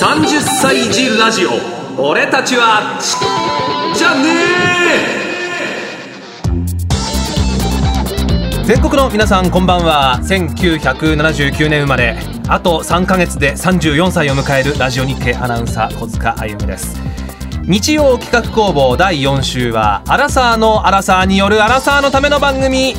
[0.00, 1.50] 30歳児ラジオ。
[2.02, 3.18] 俺たちはち
[3.98, 4.24] じゃね
[8.64, 10.18] 全国の皆さんこんばんは。
[10.22, 12.16] 1979年生まれ。
[12.48, 16.98] あと3ヶ月で34歳を迎えるラジオ日経アナウンサー小塚あゆみです。
[17.66, 22.94] 日曜企画工房第4週はアラサーのアラサーによるアラサーのための番組。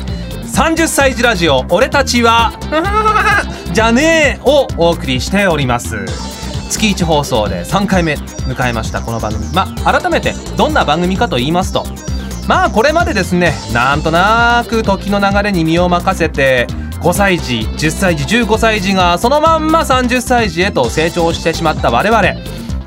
[0.54, 2.52] 30歳児ラジオ俺たちは
[3.72, 6.41] じゃねえをお送りしております。
[6.72, 9.44] 月1放送で3回目迎えましたこの番組。
[9.52, 11.84] まあ改めてどんな番組かと言いますと
[12.48, 16.66] まあこれまでですねなんとなく時の流れに身を任せて
[17.02, 22.22] 5歳児10歳児15歳児がそのまんま30歳児へと成長してしまった我々。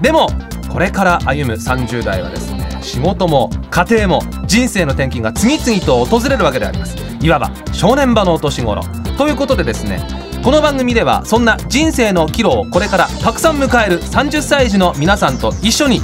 [0.02, 0.30] でも
[0.74, 6.98] これから歩む30代はですね仕事も家庭も人生の転機が次々と訪れるわけであります。
[7.22, 8.82] いわば正念場のお年頃。
[9.18, 16.02] ということでですねこの番組ではそんな人生の岐路をこれからたくさん迎える30歳児の皆さんと一緒に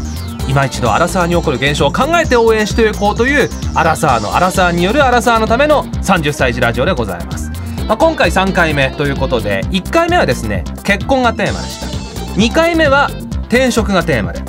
[0.50, 7.52] 今一度アラサーに起こる現象を考えて応援していこうというアラサーのアラサーによるアラサーのための30歳児ラジオでございます、
[7.88, 12.32] まあ、今回3回目ということで1回目はですね結婚がテーマでした。
[12.34, 13.12] 2回目は
[13.44, 14.42] 転職がテーマで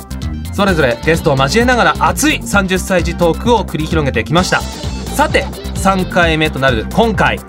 [0.55, 4.59] それぞれゲストを交えながら熱い30歳児トークを繰り広げてきました。
[4.59, 7.39] さて3回目となる今回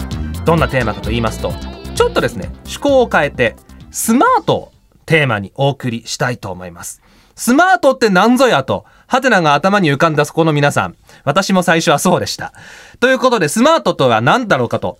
[0.44, 3.56] どんなテーマかと言いますとちょっとですね趣向を変えて
[3.90, 4.72] スマートを
[5.06, 7.00] テーマにお送りしたいと思います。
[7.36, 12.52] スマートって何ぞやとハテナが頭に浮かんだそこの皆さん私も最初はそうでした。
[13.00, 14.98] ということでスマートとは何だろうかと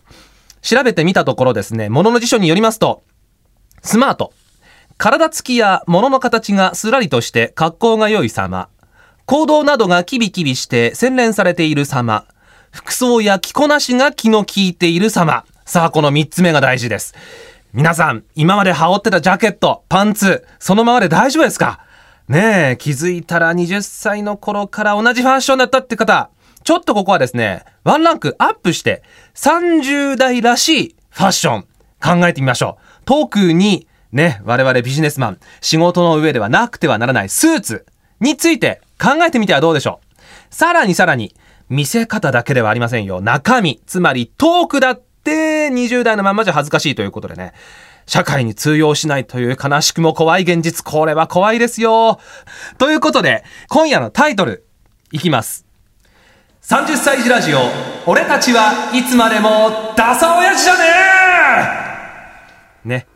[0.62, 3.04] 調べてみたところですねものの辞書によりますと
[3.82, 4.32] スマート
[4.96, 8.68] 体つきや物の形がすらりとして格好が良い様
[9.26, 12.26] 行動などがキビキビして洗練されている様
[12.70, 17.14] 服装や着こなしが気の利いている様さあ、この3つ目が大事です。
[17.72, 21.80] 皆さん、今まで羽織ってたジャケット、パンツ、そのままで大丈夫ですか？
[22.28, 26.28] ねえ、気づいたら20歳の頃から同じファッションだったって方、
[26.64, 29.02] ちょっとここはですね、ワンランクアップして、
[29.34, 31.62] 30代らしいファッション、
[31.98, 33.02] 考えてみましょう。
[33.06, 37.86] 特に、ね、我々ビジネスマン、仕事の上ではなくてはならないスーツ
[38.20, 40.54] について考えてみてはどうでしょう。
[40.54, 41.34] さらにさらに、
[41.70, 43.22] 見せ方だけではありませんよ。
[43.22, 47.52] 中身、つまりトークだってで、20代のまんまじゃ恥ずかしいということでね。
[48.06, 50.84] 社会に通用しないという悲しくも怖い現実。
[50.84, 52.20] これは怖いですよ。
[52.78, 54.66] ということで、今夜のタイトル、
[55.10, 55.64] いきます。
[56.62, 57.58] 30歳児ラジオ、
[58.06, 60.80] 俺たちはいつまでもダサ親父じゃね
[62.84, 63.06] えね。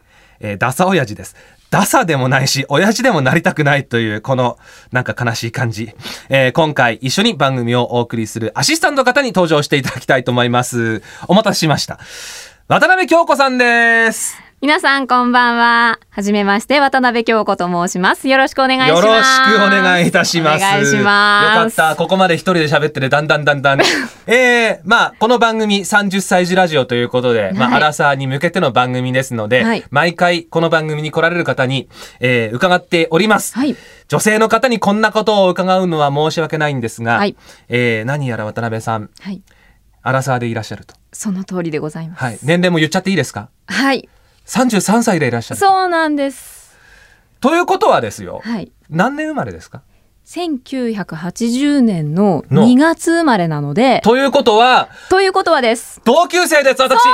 [0.41, 1.37] えー、ダサ親父です。
[1.71, 4.59] ダサでもないし、親父でもなりたくないという、この、
[4.91, 5.93] なんか悲しい感じ。
[6.29, 11.03] えー、今回一緒に番組をお送りするアシスタント方に登場していただきたいと思います。
[11.27, 11.99] お待たせしました。
[12.69, 14.48] 渡辺京子さんです。
[14.61, 16.01] 皆さんこんばんは。
[16.11, 18.27] はじめまして、渡辺京子と申します。
[18.27, 19.07] よろしくお願いします。
[19.07, 20.65] よろしくお願いいたします。
[20.65, 21.79] お願いします。
[21.79, 21.97] よかった。
[21.97, 23.81] ここまで一人で喋ってて、だんだんだんだん。
[24.27, 31.89] えー、まあ、この番組30歳児ラジオということで、はい、まあ、アラサーに向けての番組ですので、はい、毎回この番組に来られる方に、
[32.19, 33.55] えー、伺っております。
[33.55, 33.77] はい、
[34.09, 37.37] 女性の方にこんなことを伺うのは申し訳ないんですが、はい、
[37.69, 39.41] えー、何やら渡辺さん、はい、
[40.03, 40.97] アラサーでいらっしゃると。
[41.13, 42.25] その通りでございます。
[42.25, 42.39] はい。
[42.43, 43.51] 年齢も言っちゃっていいですか？
[43.69, 44.09] はい。
[44.49, 45.61] 33歳でいらっしゃる。
[45.61, 46.77] そうなんです。
[47.41, 49.83] ということはですよ、はい、何年生まれですか
[50.27, 54.01] ？1980年の2月生まれなので。
[54.03, 56.01] ということはということはです。
[56.05, 57.01] 同級生です私。
[57.01, 57.13] そう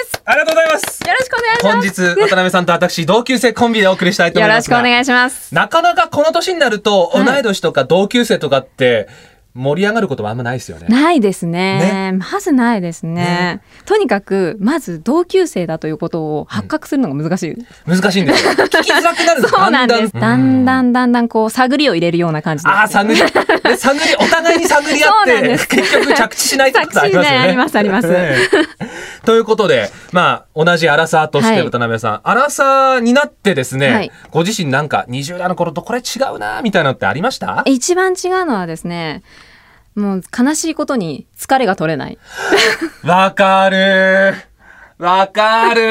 [0.00, 0.22] です。
[0.24, 1.00] ありがとうございます。
[1.06, 2.06] よろしくお願いします。
[2.06, 5.54] 本日渡辺さんと私同級生コンビでお送りしたいと思いますよろしくお願いします。
[5.54, 10.86] なかなかこの年になると同い年とか同級生とかって、はい盛り上がることはあんまないですよね。
[10.88, 12.12] ないですね。
[12.12, 12.12] ね。
[12.12, 17.52] まずないですね、ね、とにかくまず同級生だということを発覚するのが難しい。
[17.52, 20.12] うん、難しいんです聞きづらくなる そうなんです。
[20.12, 20.92] だんだん。
[20.92, 23.18] だんだんこう探りを入れるような感じああ探り。
[23.18, 23.32] 探
[23.94, 27.38] りお互いに探り合って 結局着地しないってことありますよね。
[27.38, 28.08] ありますあります。
[29.24, 37.62] ということでまあ同じアラサーとして渡辺さん、はい、アラサーになってですね、はい、ご自身なんか20代の頃とこれ違うなみたいなのってありました？
[37.66, 39.22] 一番違うのはですね
[39.96, 42.18] もう悲しいことに疲れが取れない。
[43.02, 44.34] わかる
[44.98, 45.82] わかる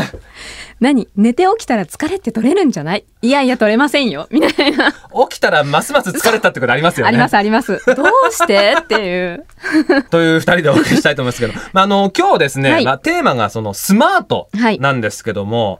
[0.78, 1.08] 何？
[1.16, 3.04] 寝て起きたら疲れって取れるんじゃない？
[3.22, 4.92] いやいや取れませんよみたいな。
[4.92, 7.08] 起きたらますます疲れたってことありますよね。
[7.08, 7.80] ありますあります。
[7.86, 9.46] どうしてっていう。
[10.10, 14.50] という二人でお送りしたいと思いますけど、まあ、あの、今日ですね、はい、まあ、テーマがそのスマート
[14.80, 15.78] なんですけども、はい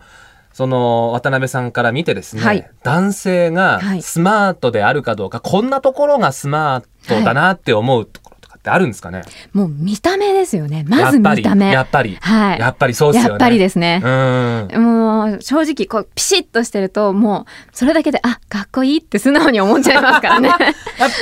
[0.56, 9.22] その渡辺さんから見てですね、はい、男性がスマートであるかどうか、こんなところがスマートだなって思うところとかっってあるんですかね？
[9.52, 10.84] もう見た目ですよね。
[10.88, 11.70] まず見た目。
[11.70, 12.58] やっぱりはい。
[12.58, 13.30] やっぱりそうですよね。
[13.32, 14.00] やっぱりですね。
[14.02, 14.82] う、ん。
[14.82, 20.50] もう正直こうピシッとしてるともうそれだけであかっこいいって素直に思っちゃいますからね。
[20.50, 20.56] あ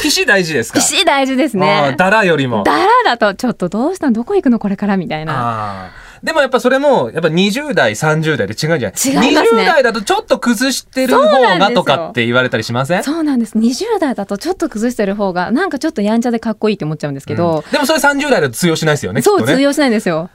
[0.02, 0.78] ピシ大事ですか？
[0.78, 2.62] ピシ大事ですあねーだらよりも。
[2.64, 5.34] だらだとちょっとどうしたのどこ行くのこれからみたいな。
[5.36, 9.28] あーでもやっぱそれもやっぱ20代30代で違うんじゃない。
[9.28, 9.62] 違いますね。
[9.62, 13.04] 20代だとちょっと崩してる方がとかって言われたりしません？
[13.04, 13.58] そうなんです。
[13.58, 17.72] 20代だとちょっと崩してる方がなんかちょっとやんちゃでかっこいいって思っちゃうんですけど、うん。
[17.72, 20.30] でもそれ30代だと通用しないですよねそう通用しないんですよ。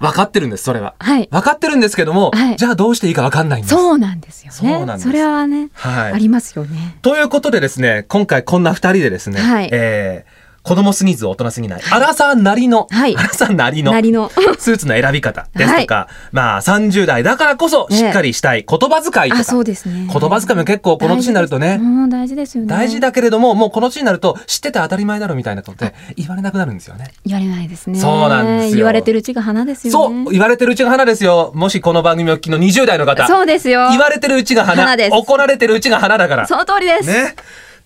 [0.00, 0.94] 分かってるんですそれは。
[0.98, 1.28] はい。
[1.30, 2.56] 分かってるんですけども、はい。
[2.56, 3.74] じゃあどうしていいか分かんないんです。
[3.74, 4.56] そうなんですよね。
[4.56, 5.12] そうなんです。
[5.12, 6.12] れはね、はい。
[6.12, 6.96] ありますよね。
[7.02, 9.68] ということでですね今回こんな2人でですね、はい。
[9.72, 10.37] えー
[10.68, 13.16] 子供すぎず大人すぎない、アラサーなりの、はい。
[13.16, 13.90] アラサーなりの。
[13.92, 14.30] なりの。
[14.58, 18.66] スーツの選び方ですとか、まあ30代だからこそしっかりしたい。
[18.68, 20.06] 言葉遣いとか、あそうですね。
[20.12, 21.80] 言葉遣いも結構この年になるとね。
[22.10, 22.68] 大事ですよね。
[22.68, 27.12] 大事だけれども、もうこの年になると知ってて当たり前だろみたいなことで言われなくなるんですよね。
[27.24, 27.98] 言われないですね。
[27.98, 28.76] そうなんですよ。
[28.76, 30.24] 言われてるうちが花ですよね。
[30.24, 31.50] そう、言われてるうちが花ですよ。
[31.54, 36.46] もしこの番組を聞きの20代の方、そうですよ言われてるうちが花花です怒られてるうちが花だから。
[36.46, 37.34] その通りです、ね。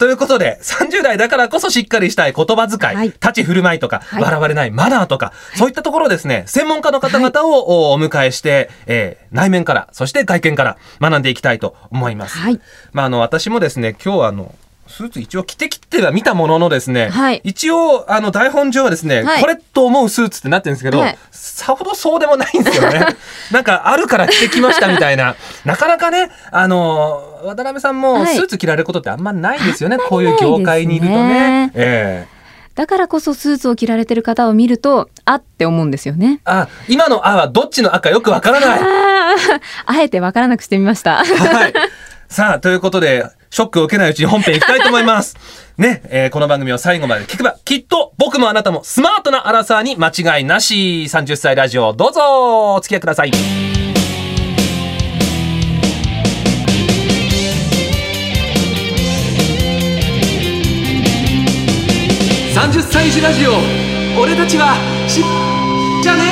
[0.02, 3.06] ということで、30代だからこそしっかりしたい言葉遣い、はい。
[3.10, 4.22] 立ち振る舞いとか、はい。
[4.24, 12.36] 笑われないマナーとか、そういったところをですね、専門家の方々をおお迎えして、えー内面から、そして外見から学んでいきたいと思います。
[12.36, 12.60] はい。
[12.92, 14.54] まあ、あの、私もですね、今日はあの、
[14.86, 23.06] スーツ一応着てきては見たもののですね、はい一応、あの、台本上はですね、はいこれと思うスーツってなってるんですけど、はいさほどそうでもないんですよね。
[23.52, 25.36] なんか、あるから着てきましたみたいな。
[25.64, 29.98] なかなかね、あの、渡辺さんもはいスーツ着られることってあんまないですよね。
[29.98, 31.70] こういう業界にいるとね。
[31.74, 32.42] ええ
[32.74, 38.80] だからこそスーツを着られてる方を見るとあって思うんですよねあ、今のあはどっちの赤よくわからない。
[39.84, 41.74] あえてわからなくしてみましたはい。
[42.28, 45.36] さあ、ということで、ショックを受けないうちに本編行きたいと思います。
[45.76, 51.04] ね、えーこの番組を最後まで聞けば、きっと僕もあなたもスマートなアラサーに間違いなし。
[51.04, 53.30] 30歳ラジオ、どうぞお付き合いください。
[62.54, 63.52] 30歳児ラジオ
[64.18, 64.76] 俺たちは
[65.08, 65.22] し
[66.02, 66.31] じゃねえ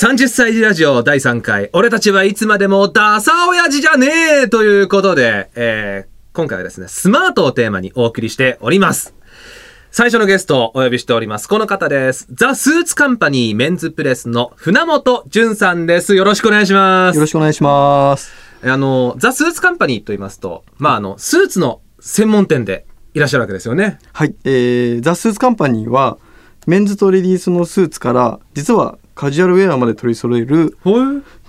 [0.00, 4.08] 30歳児ラジオ第3回俺たちはいつまでもダサ親父じゃね
[4.44, 9.14] えということで、えー今回はですねスマートをテーマにお送りしております。
[9.90, 11.48] 最初のゲストをお呼びしております。
[11.48, 12.28] この方です。
[12.32, 16.14] ザ・スーツカンパニーメンズプレスの船本淳さんです。
[16.14, 17.16] よろしくお願いします。
[17.16, 18.32] よろしくお願いします。
[18.64, 23.98] あのザ・スーツカンパニーと言いますとまああのスーツの専門店でいらっしゃるわけですよね。
[24.14, 26.16] はい、えー、ザ・スーツカンパニーは
[26.66, 30.78] メンズとレディースのスーツから実はカジュアルウェアまで取り揃える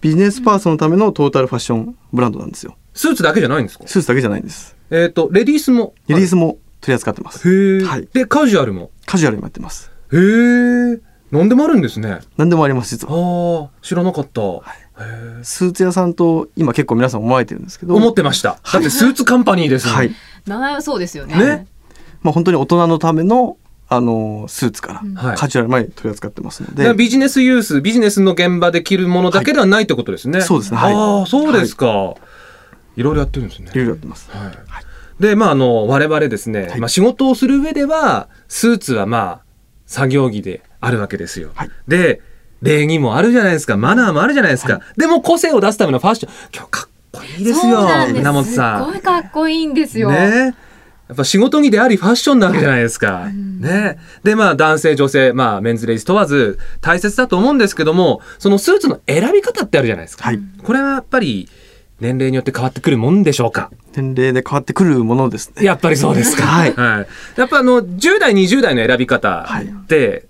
[0.01, 2.75] ビジネスパーソンのためのトータルファッションブランドなんですよ。
[2.93, 3.87] スーツだけじゃないんですか？
[3.87, 4.75] スーツだけじゃないんです。
[4.89, 5.93] えっ、とレディースも？
[6.09, 7.47] レディースも取り扱ってます。
[7.49, 8.09] へえ、はい。
[8.11, 8.91] でカジュアルも？
[9.05, 9.89] カジュアルにもやってます。
[10.11, 10.99] へえ
[11.31, 12.19] 何でもあるんですね。
[12.35, 13.63] 何でもあります実あは。
[13.67, 14.51] あ知らなかった、へ
[15.39, 18.59] えスーツ屋さんと今結構皆さん思われてるんですけど、思ってました。
[18.73, 19.95] だってスーツカンパニーですもん。
[19.95, 20.11] はい、
[20.45, 21.37] 名前はそうですよね。
[21.37, 21.67] ね。
[22.21, 23.55] まあ本当に大人のための
[23.93, 25.37] あのスーツからはい。
[25.37, 30.77] カジュアルまで取り扱ってますので、ビジネスユースビジネスの現場で着るものだけではないってことですね、そうですね。
[30.77, 30.93] はい。
[30.93, 32.15] ああそうですか、
[32.95, 33.69] い、ろいろやってるんですね。
[33.73, 34.31] いろいろやってます。
[34.31, 35.21] はい。
[35.21, 36.79] でまああの我々ですね、はい。
[36.79, 39.41] まあ、仕事をする上ではスーツはまあ
[39.87, 41.51] 作業着であるわけですよ。
[41.53, 41.69] はい。
[41.85, 42.21] で
[42.61, 43.75] 礼儀もあるじゃないですか。
[43.75, 46.31] マナーもあるじゃないですか、でも個性を出すためのファッション。
[46.55, 48.21] 今日かっこいいですよそうなんです。
[48.21, 48.85] 稲本さん。
[48.85, 50.55] すごいかっこいいんですよ、ね
[51.11, 53.27] やっぱ仕事着でありファッションなわけじゃないですか。
[53.27, 53.99] ね。
[54.23, 60.23] で、まあ男性、女性、まあメンズレイズ問わず大切だと思うんですけども、そのスーツの選び方ってあるじゃないですか。
[60.23, 61.49] はいこれはやっぱり
[61.99, 63.71] 年齢によって変わってくるもんでしょうか。
[63.93, 65.65] 年齢で変わってくるものですね。
[65.65, 66.43] やっぱりそうですか。
[66.47, 67.07] はいはい。
[67.37, 70.29] やっぱあの、10代、20代の選び方はいって、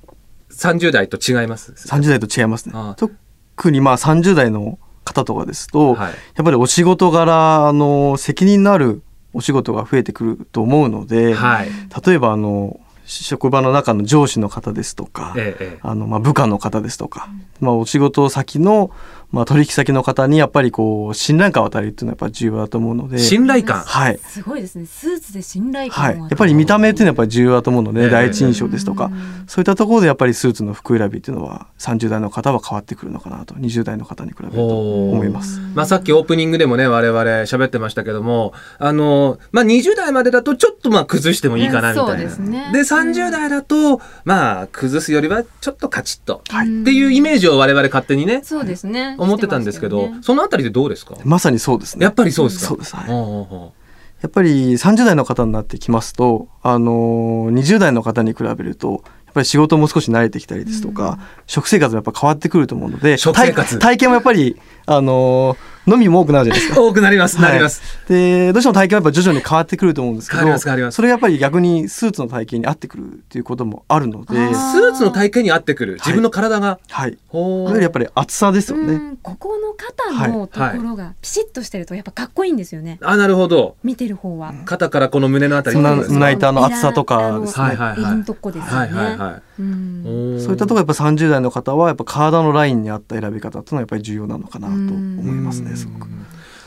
[0.52, 2.74] 30代と違います？30代と違いますね。
[2.98, 11.70] 特にまあ30代の方とかですと、はいやっぱりお仕事柄あの責任のあるお仕事が増えてくると思うので、はい。
[12.06, 18.92] 例えばあの職場の中の上司の方ですとか、ええええあのまあ部下の方ですとか、まあ、お仕事先の
[19.32, 23.80] まあ取引先の方にやっぱりこう信頼感を与えるっていうのはやっぱり重要だと思うので、信頼感。
[23.82, 24.20] はい。
[24.20, 35.60] すごいですねスーツで信頼はい、感をやっぱり見た目っていうのはやっぱり重要だと思うので、ええ第一印象ですとか、うんそういったところでやっぱりスーツの服選びっていうのは30代の方は変わってくるのかなと20代の方に比べると思います。
[35.74, 42.12] まあさっきオープニングでもね、我々喋ってましたけども、あの、まあ20代までだとちょっとまあ崩してもいいかなみたいな。
[42.12, 46.44] そうですねで、30代だと、まあ崩すよりはちょっとカチッと。
[46.48, 51.16] はいっていうイメージを我々勝手にね、そうですね思ってたんですけど、そのあたりでどうですか？
[51.24, 52.04] まさにそうですね。
[52.04, 52.66] やっぱりそうですか？
[52.68, 52.96] そうです。
[52.96, 53.72] はい。
[54.22, 58.92] やっぱり30代の方になってきますと、あのー20代の方に比べると
[59.25, 63.80] やっぱり仕事も少し慣れてきたりですとか、食生活もやっぱ変わってくると思うので食生活。
[63.80, 66.82] 体体型もやっぱり、あのー飲みも多くなるじゃないですか。
[66.82, 70.96] 多くなりますなります、でどうしても体型はやっぱ徐々に変わってくると思うんですけ変わりどます変わります。
[70.96, 75.94] それがやっぱり逆にスーツの体型に合ってくるっていうこともあるので、スーツの体型に合ってくる。
[75.96, 78.94] 自分の体が、はい、ほいわゆるやっぱり厚さですよね。
[78.94, 82.98] うんここの肩のところがピシッとしてるとやっぱかっこいいんですよね。
[83.02, 83.76] あなるほど。
[83.84, 84.54] 見てる方は。
[84.66, 87.66] 肩からこの胸のあたり胸板の厚さとかですね。
[87.66, 88.02] はいはいはい。
[88.02, 88.78] 襟のとこですよね。
[88.78, 89.42] はいはいはいうん
[90.39, 96.08] そういったところやっぱ30代の方はやっぱ体のラインに合った選び方っていうのはやっぱり重要なのかなと思いますねすごく。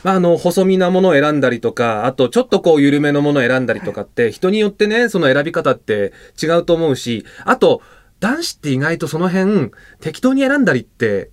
[0.03, 7.81] まあ、あの細身なものを選んだりとかあとちょっとこう緩めのものを選んだりとかって人によってねその選び方って違うと思うしあと
[8.21, 11.31] 男子って意外とその辺適当に選んだりって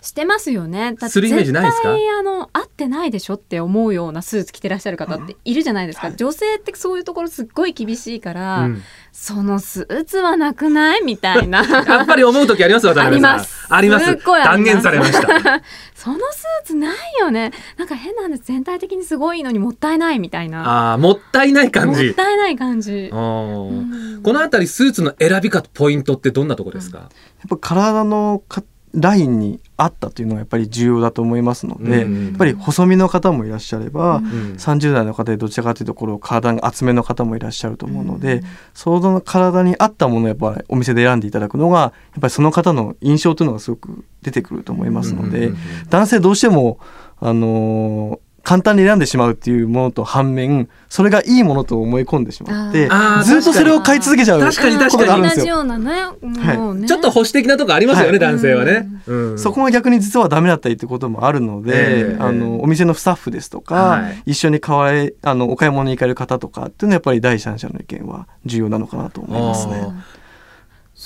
[0.00, 0.92] してますよね。
[0.94, 1.92] だってするイメージないですか？
[1.92, 6.06] 絶対あの合ってないでしょって思うようなスーツ着てらっしゃる方っているじゃないですか。
[6.06, 6.16] はい。
[6.16, 11.02] 女性ってそういうところすっごい厳しいから、うんそのスーツはなくない？
[11.02, 11.62] みたいな。
[11.66, 13.34] やっぱり思う時あります渡辺さん。
[13.34, 13.66] あります。
[13.68, 14.06] あります。
[14.06, 14.82] すっごいあります。
[14.82, 15.20] 断言されました。
[15.94, 17.52] そのスーツないよね。
[17.76, 18.44] なんか変なんです。
[18.46, 20.92] 全体的にすごいのにもったいないみたいな。
[20.92, 23.10] あーもったいない感もっじたいない感じ。
[23.12, 24.20] うん。
[24.22, 27.08] このあたりスーツの選び方ポイントってどんなとこですか、やっ
[27.48, 28.62] ぱ体のか
[28.94, 34.32] ラインに合ったというのはやっぱり重要だと思いますので、うんやっぱり細身の方もいらっしゃれば、うんうん。
[34.54, 38.42] 30代の方でどちらかというところ体が厚めの方もいらっしゃると思うので、うん
[38.74, 45.56] その体に合ったものをやっぱりお店で選んでいただくのがやっぱりその方の印象というのがすごく出てくると思いますので、うんうんうん。
[45.88, 46.78] 男性どうしても
[47.20, 52.88] あのー簡単に選んでしまうっていうものと反面それがいいものと思い込んでしまって
[53.24, 54.90] ずっとそれを買い続けちゃう確かに確かに。
[54.90, 55.44] ことがあるんですよ。
[55.44, 56.56] 同じようなね。
[56.56, 56.88] もうね。
[56.88, 58.18] ちょっと保守的なとこありますよね、はい。
[58.18, 59.38] 男性はね、うん。
[59.38, 64.22] そこが逆に実はダメだったりってこともあるので、ええあのお店のスタッフですとか、はい。
[64.32, 69.88] 一緒に買えあのお買い物に行かれる方とかっていうのはやっぱり第三者の意見は重要なのかなと思いますね。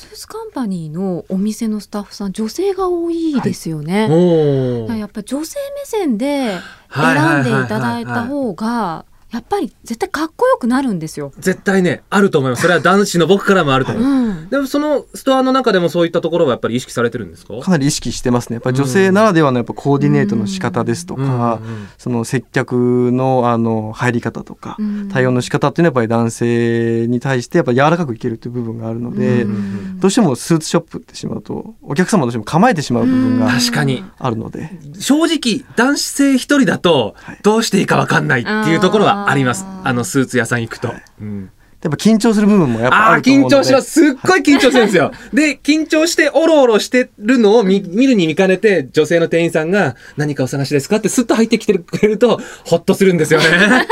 [0.04, 4.06] スーツカンパニーのお店のスタッフさん女性が多いですよね。
[4.11, 4.80] おー。
[4.82, 6.58] だからやっぱり女性目線で
[6.88, 7.44] はいはいはいはい。
[7.44, 11.32] 選んでいただいた方がやっぱり絶対かっこよくなるんですよ。
[11.38, 12.62] 絶対ねあると思います。
[12.62, 14.48] それは男子の僕からもあると思う、うん。
[14.48, 17.58] でもそのストアの中でもそういったところはやっぱり意識されてるんですか？
[17.58, 18.54] かなり意識してますね。
[18.54, 25.08] やっぱり女性ならではのやっぱコーディネートの仕方ですとか、うんうんその接客のあの入り方とか、うん。
[25.08, 34.04] 対応の仕方っていうのはやっぱり男性に対してやっぱ柔らかくいけるという部分があるので、うんどうしてもスーツショップってしまうとお客様どうしても構えてしまう部分が確かに。
[34.18, 37.38] あるので、正直男性一人だとはい。
[37.42, 39.64] どうしていいか分かんないっていうところはあります。
[39.83, 41.02] あのスーツ屋さん行くと、はい。
[41.21, 41.50] うん。
[41.83, 43.57] やっぱ緊張する部分もやっぱあると思うので。
[43.57, 43.90] 緊張します。
[44.00, 45.12] すっごい緊張するんですよ。
[45.35, 53.87] で緊張しておろおろしてるのを見見るに見かねて女性の店員さんが「何かお探しですか?」ってスッと入ってきてくれるとホッとするんですよね。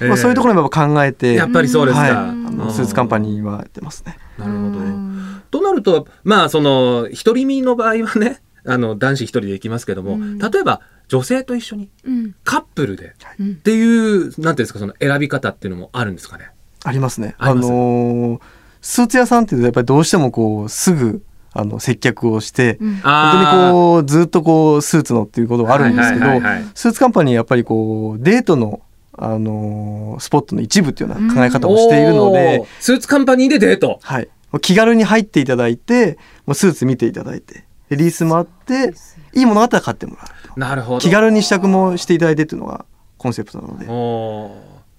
[0.06, 2.56] まあ、そういうところも考えて、やっぱりそうですか、はい、あうん。
[2.56, 4.16] のスーツカンパニーはやってますね。
[4.38, 4.62] なるほど。
[4.62, 5.42] うん。
[5.50, 10.38] となるとまあその独り身の場合はねあの男子一人で行きますけども、うん。
[10.38, 12.34] 例えば女性と一緒にうん。
[12.44, 13.50] カップルでうん。
[13.52, 16.50] っていうなんていうんですかその選び方っていうのもあるんですかね？
[16.84, 17.34] ありますね。
[17.38, 18.40] あのー
[18.80, 22.94] スーツ屋さんっていうとやっぱりどうしてもこうすぐあの接客をして、うん。
[22.96, 26.26] 本当にこうずっとこうスーツのっていうことがあるんですけど、
[26.74, 28.82] スーツカンパニーはやっぱりこうデートの
[29.14, 33.98] あのースポットの一部っていうような考え方をしているので、スーツカンパニーでデート。
[34.02, 34.28] はい、
[34.60, 38.92] 気軽に入っていただいてもうスーツ見ていただいてでリースもあって
[39.34, 40.60] いいものがあったら買ってもらうと。
[40.60, 40.98] なるほど。
[41.00, 42.84] 気軽に試着もしていただいてっていうのが
[43.16, 43.86] コンセプトなので。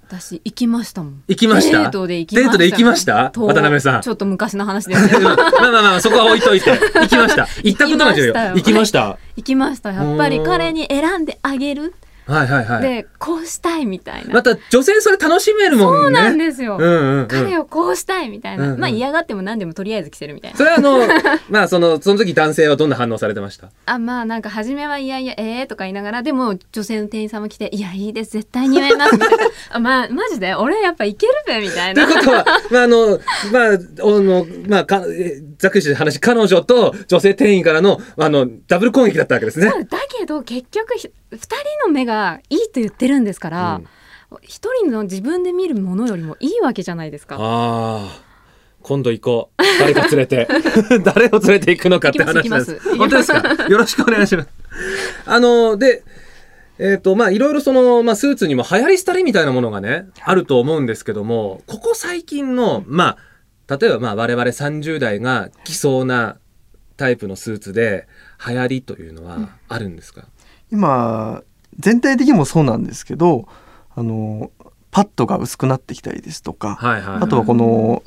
[0.10, 1.24] 私行きましたもん。
[1.28, 1.82] 行きました？
[1.82, 2.50] デートで行きました。
[2.50, 3.30] デートで行きました？
[3.30, 4.02] と渡辺さん。
[4.02, 5.22] ちょっと昔の話ですけど。
[5.30, 6.72] まあまあまあそこは置いといて。
[7.00, 7.48] 行きました。
[7.64, 8.34] 行ったことないですよ。
[8.34, 9.18] 行行ききました？
[9.36, 9.92] 行きました。
[9.92, 11.94] やっぱり彼に選んであげる。
[12.30, 14.34] はいはいはいで、こうしたいみたいな。
[14.34, 16.78] また女性それ楽しめるもんねそうなんですよ。
[16.80, 18.64] うんうんうん彼をこうしたいみたいな。
[18.66, 20.64] うんうんまあ嫌がっても何でもとりあえず着せるみたいなそ。
[20.64, 21.00] れ はあの
[21.50, 23.70] まあそのその時男性はどんな反応されてました？
[23.86, 29.36] あまあなんか初めはいやいやえーとか言いながらでも女性の店員さんも来ていやいいです絶対似合いますみたいな
[29.72, 30.56] あまあマジで？
[30.56, 33.20] 俺やっぱいけるべみたいなということは、まあ、あの、
[33.52, 39.68] まあ、あの、まあ、か、えざっくりした話、彼女と女性店員からの、あの、ダブル攻撃だったわけですね。
[39.68, 39.76] だ
[40.18, 41.56] けど結局ひ二人
[41.88, 42.19] の目が
[42.50, 43.82] いいと言ってるんですから
[44.42, 47.36] 一、人の自分で見るものよりもいいわけじゃないですか。
[47.36, 48.30] ああ。
[48.82, 49.64] 今度行こう。
[49.80, 50.48] 誰か連れて。
[51.04, 52.98] 誰を連れて行くのかって話です。
[52.98, 53.68] 本当ですか？
[53.68, 54.50] よろしくお願いします。
[55.26, 56.04] あの、で、
[56.78, 63.18] えっ、と、まあ、いろいろその、まあ、スーツにも流行り廃りみたいなものがね、あると思うんですけども、ここ最近の、ま
[63.68, 66.38] あ、例えば、まあ、我々30代が着そうな
[66.96, 68.08] タイプのスーツで、
[68.48, 70.24] 流行りというのはあるんですか、
[70.72, 71.44] 今
[71.80, 73.48] 全体的にもそうなんですけど、
[73.96, 74.52] ああの
[74.92, 78.04] パッドが薄くなってきたりですとか、はいはいあとはこの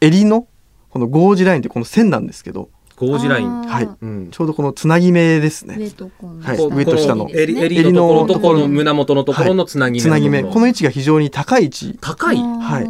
[0.00, 0.46] 襟の
[0.90, 2.68] このゴージラインってこの線なんですけど
[3.00, 3.62] ゴージライン。
[3.62, 3.88] はい。
[4.02, 4.28] うん。
[4.30, 5.76] ちょうどこのつなぎ目ですね。
[5.78, 7.24] 上と下の。
[7.24, 10.42] こ襟襟襟のところ胸元のところのつなぎ目つなぎ目。
[10.42, 11.98] この位置が非常に高い位置。
[11.98, 12.36] 高い。
[12.36, 12.84] はい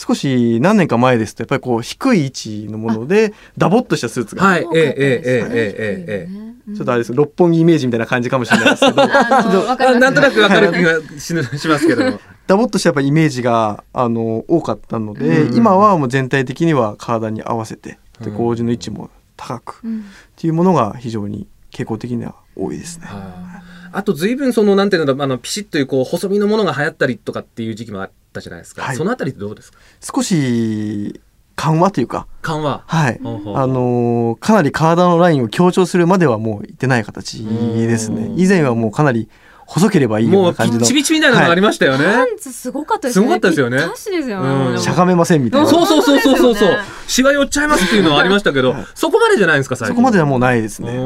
[0.00, 6.34] 少し何年か前ですとやっぱりこう低い位置のものでダボっとしたスーツが、はい多かったですねええええええええ。
[6.68, 6.74] うん。
[6.74, 7.12] ちょっとあれです。
[7.12, 9.06] 六本木イメージみたいな感じかもしれないですけど。
[9.98, 12.20] なんとなくわかる気がししますけども。
[12.46, 15.54] ダボっとしたやっぱイメージがあの多かったので、うん。
[15.54, 19.98] 今はもう全体的には体に合わせてでうんゴージの位置も高くうん。
[20.00, 20.02] っ
[20.36, 23.06] ていうものが非常に傾向的には多いですね。
[23.06, 28.96] はいあと随分そのなんていうのあのピシッというこう細身のものが流行ったりとかっていう時期もあったじゃないですか、はい。
[28.96, 29.78] そのあたりってどうですか？
[30.00, 31.20] 少し
[31.56, 32.82] 緩和というか、緩和。
[32.86, 38.26] はい、あのーかなり体のラインを強調するまではもういってない形ですね。
[38.26, 38.34] う。
[38.36, 38.40] ん。
[38.40, 39.28] 以前はもうかなり
[39.66, 43.24] 細ければいいようもうピな感じのッチピチみたいなのがありましたよね、パンツすごかったですね。
[43.24, 43.78] すごかったですよね。
[43.94, 44.74] すようん。
[44.74, 45.68] ねしゃがめませんみたいな。
[45.68, 46.54] そうそうそうそうそうそう。
[46.54, 46.78] 本当ですよね。
[47.06, 48.86] シワ寄っちゃいますっていうのはありましたけど、はい。
[48.94, 49.94] そこまでじゃないんですか最近。
[49.94, 50.98] そこまではもうないですね。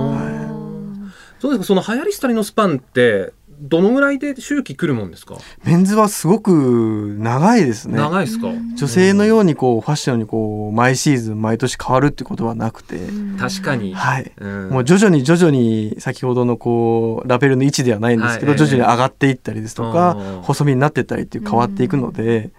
[1.41, 7.97] そうですかその流行り廃りのスパンってどのぐらいで周期来るもんですか、メンズはすごく長いですね。
[7.97, 12.99] 長いですか、女性のようにこうファッションにこう毎シーズン毎年変わるってことはなくて、
[13.39, 14.31] 確かに、はい。
[14.39, 14.69] うん。
[14.69, 22.51] もう徐々に徐々に先ほどのこうラベルの位置ではないんですけど、はい徐々に上がっていったりですとか、うん細身になっていったりっていう変わっていくので、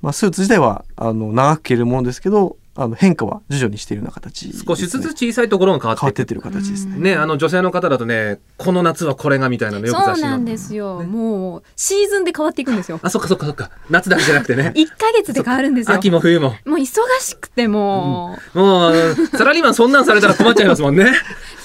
[0.00, 4.48] まあ、スーツ自体はあの長く着れるものですけどあの変化は徐々にしているような形。
[4.48, 6.98] ね、少しずつ小さいところが変わって変わっていってる形ですね。
[6.98, 9.94] ね、あの女性の方だとねこの夏はこれがみたいなのよ。
[9.94, 13.00] く雑誌のそうなんですよ、もうシーズンで変わっていくんですよ。
[13.02, 13.70] あそっかそっかそっか。
[13.90, 14.72] 夏だけじゃなくてね。
[14.74, 15.96] 一ヶ月で変わるんですよ。
[15.96, 16.50] 秋も冬も。
[16.64, 21.12] もう忙しくてもう、もうサラリーマンそんなんされたら困っちゃいますもんね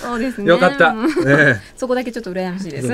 [0.02, 0.48] そうですね。
[0.48, 1.62] よかった、ね。
[1.76, 2.90] そこだけちょっと羨ましいです、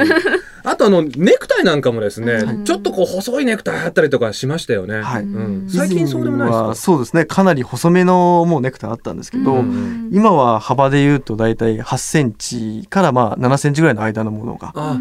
[0.63, 2.63] あとあのネクタイなんかもですね、うん。
[2.65, 5.23] ちょっとこう細いネクタイあったりとかしましたよね、はい。
[5.23, 6.75] うん、最近そうでもないですか？
[6.75, 7.25] そうですね。
[7.25, 10.09] かなり細めのもうネクタイあったんですけど、うん。
[10.11, 14.99] 今は幅で言うと大体8センチからまあ7センチぐらいの間のものがあ。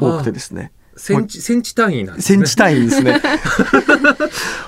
[0.00, 2.36] 多くてですねセンチセンチ単位なんですね。
[2.36, 3.20] センチ単位ですね。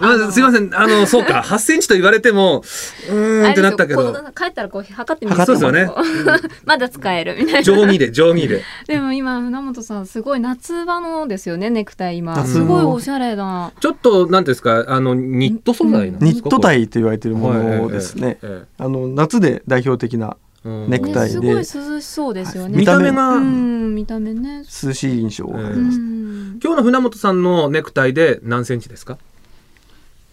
[0.00, 0.70] ま あ、すいません。
[0.74, 1.42] あのそうか。
[1.46, 2.62] 8センチと言われても
[3.10, 4.12] うーんってなったけど。
[4.34, 5.92] 帰ったらこう測ってみる測そうですよね。
[6.64, 7.62] まだ使えるみたいな。
[7.62, 8.62] 定規で定規で。
[8.88, 12.34] でも今船本さんすごい夏場のですよねネクタイ今。
[12.34, 14.84] 夏すのごいおしゃれなちょっとなんていうんですか？
[14.88, 16.34] あのニット素材なんですか？
[16.36, 22.78] ニットタイと言われているもはいのですね、ええあの夏で代表的なネクタイすごい涼しそうですよね。
[22.78, 24.64] 見た目が、うん、見た目ね。
[24.84, 26.60] 涼しい印象がありええうます、ん。
[26.62, 29.18] 今日の船本さんのネクタイで何センチですか？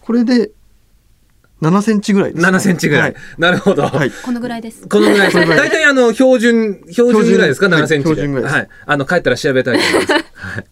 [0.00, 0.52] これで
[1.62, 4.88] 7センチぐらいです、7センチぐらい、はなるほど、はいこのぐらいです。
[4.88, 5.46] このぐらいですね。
[5.46, 8.10] 大体あの標準標準ぐらいですか、標準7センチで。
[8.10, 8.68] はい標準ぐらいはい。
[8.86, 10.12] あの帰ったら調べたいと思います。
[10.12, 10.18] は
[10.60, 10.64] い。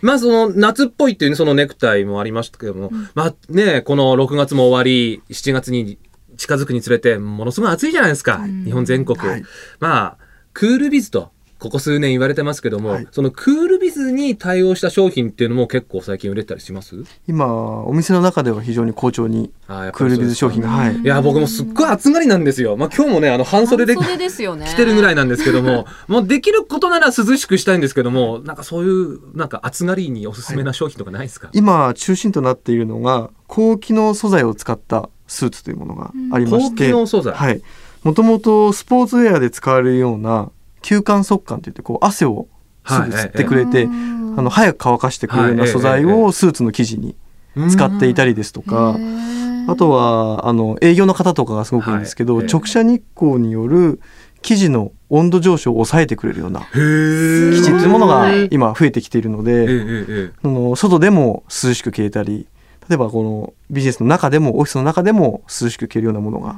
[0.00, 5.98] まあその夏っぽいっていうねそのネクタイもありましたけども、まあねこの6月も終わり7月に
[6.36, 9.44] 近づくにつれてものすごい暑いじゃないですか、日本全国、はい。
[9.80, 10.18] まあ
[10.52, 13.08] クールビズとここ数年言われてますけども、はい。
[13.12, 17.04] そのクールビズに対応した商品っていうのも結構最近売れたりします？
[17.28, 20.96] 今お店の中では非常に好調にクールビズ商品がはい。
[20.96, 22.76] いや僕もすっごい暑がりなんですよ。
[22.76, 24.66] まあ今日もねあの半袖で半袖ですよね。
[24.66, 36.92] 来てるぐらいなんですけども、 もうできることなら涼しくしたいんですけども、なんかそういう、なんか暑がりにおすすめな商品とかないですか、今中心となっているのが高機能素材を使ったスーツというものがありまし高て。
[37.32, 37.62] はい、
[38.02, 40.50] もともとスポーツウェアで使われるような
[40.82, 42.46] 吸汗速乾といってこう汗を
[42.86, 47.16] すぐ吸ってくれて、うんあの早く乾かしてくれるような素材はいえええをスーツの生地に
[47.70, 48.96] 使っていたりですとか、
[49.68, 54.00] あとはあの営業の方とかがすごくいいんですけど、はいええ直射日光による
[54.40, 62.46] 生地の温度上昇を抑えてくれるような生地というものがはい今増えてきているのええで、ええあの外でも涼しく着れたり
[62.88, 66.56] 例えばこのビジネスの中でもオフィスの中でも涼しく着れるようなものが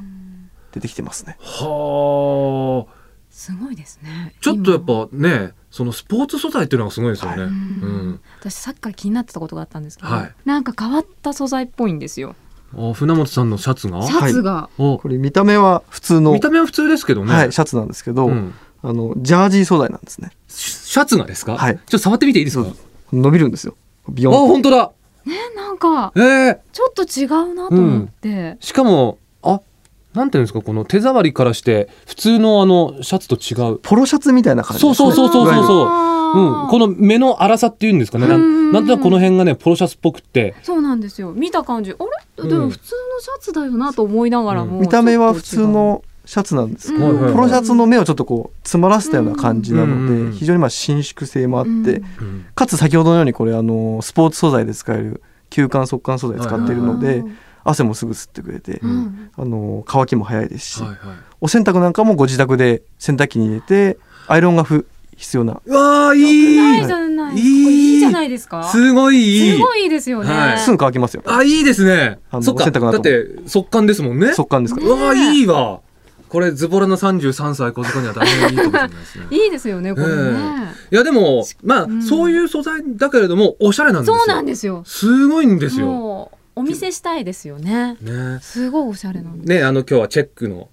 [0.73, 1.37] 出てきてますね。
[1.41, 3.05] はあ。
[3.31, 4.33] すごいですね。
[4.41, 7.43] ちょっとやっぱね、そのスポーツ素材っていうのがすごいですよね。
[7.43, 7.87] はい今。
[7.87, 8.21] ううんん。
[8.41, 12.37] 私さっきから気になってたことがあったんですけど、はいなんか変わった素材っぽいんですよ。
[12.77, 14.03] あ船本さんのシャツが？
[14.03, 14.71] シャツが。
[14.79, 17.33] おこれ見た目は普通の見た目は普通ですけどね。
[17.35, 20.31] はい、シャツなんですけど、うんあのジャージー素材なんですね。
[20.47, 21.57] シシャツがですか？
[21.57, 22.71] はいちょっと触ってみていいですか？
[23.13, 23.77] 伸びるんですよ。
[24.09, 24.47] ビあ、ヨンと。
[24.47, 24.93] 本当だ。
[25.57, 28.57] なんかええちょっと違うなと思って。
[28.61, 29.61] しかも、あ、
[30.15, 33.79] なんていうんですか、この手触りからして、普通のあの、シャツと違う。
[33.83, 35.87] ポロシャツみたいな感じそうそうそうそうそうそう。
[36.35, 38.27] うん、この目の粗さっていうんですかね。
[38.27, 40.55] なうんんなんとなくこの辺がね、ポロシャツっぽくって。
[40.63, 41.33] そうなんですよ。
[41.33, 41.95] 見た感じ、あ
[42.43, 52.03] れ、でうんも普通のシャツだよなと思いながらも、見た目は普通のシャツなんですけど、ポロシャツの目をちょっとこう詰まらせたような感じなので、うん非常にまあ伸縮性もあって、
[52.55, 59.31] かつ先ほどのようにこれあのスポーツ素材で使える吸汗速乾素材使っているので、うん汗もすぐ吸ってくれて、うん。
[59.39, 60.99] あの乾きも早いですし、はいはい。
[61.41, 65.63] お洗濯なんかもご自宅で洗濯機に入れてアイロンが不必要な。
[65.65, 66.55] うわーいい。
[66.57, 67.41] いないじゃないですか。
[67.41, 67.95] いい。
[67.95, 68.65] いいじゃないですか。
[68.65, 69.53] すごいいい。
[69.53, 70.31] すごいいいですよね。
[70.31, 70.59] はい。
[70.59, 71.23] すぐ乾きますよ。
[71.25, 72.19] あいいですね。
[72.31, 72.71] あのそっか。
[72.71, 74.35] だって速乾ですもんね。
[74.35, 75.81] 速乾ですから、うわーいいわ
[76.29, 79.27] これズボラの33歳小塚には大変いいかもしれないですね。
[79.31, 80.13] いいですよね、これね。
[80.91, 82.03] いやでもまあ、うん。
[82.03, 84.17] そういう素材だけれどもおしゃれなんですよ。
[84.19, 84.83] そうなんですよ。
[84.87, 86.31] すごいんですよ。
[86.57, 87.97] お見せしたいですよね。
[88.01, 88.39] ね。
[88.41, 89.57] すごいおしゃれなんで。
[89.59, 90.69] ねあの今日はチェックの、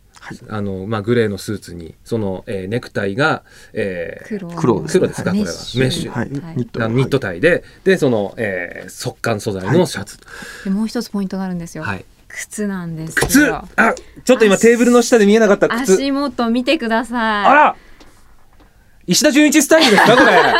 [0.49, 5.07] あのまあグレーのスーツにその、えーネクタイが、えー黒黒ですか？
[5.07, 5.33] これは。
[5.33, 5.79] メッシュ。
[5.81, 6.11] メッシュ。
[6.11, 6.57] はい、はい。
[6.57, 10.17] ニットあのニットタイで、でその、えー速乾素材のシャツ、
[10.63, 11.83] でもう一つポイントがあるんですよ。
[11.83, 13.27] はい靴なんですよ。
[13.27, 13.53] 靴？
[13.75, 15.93] あちょっと今テーブルの下で見えなかった靴。
[15.93, 17.45] 足元見てください。
[17.45, 17.75] あら！
[19.07, 20.53] 石田純一スタイルですかこれ。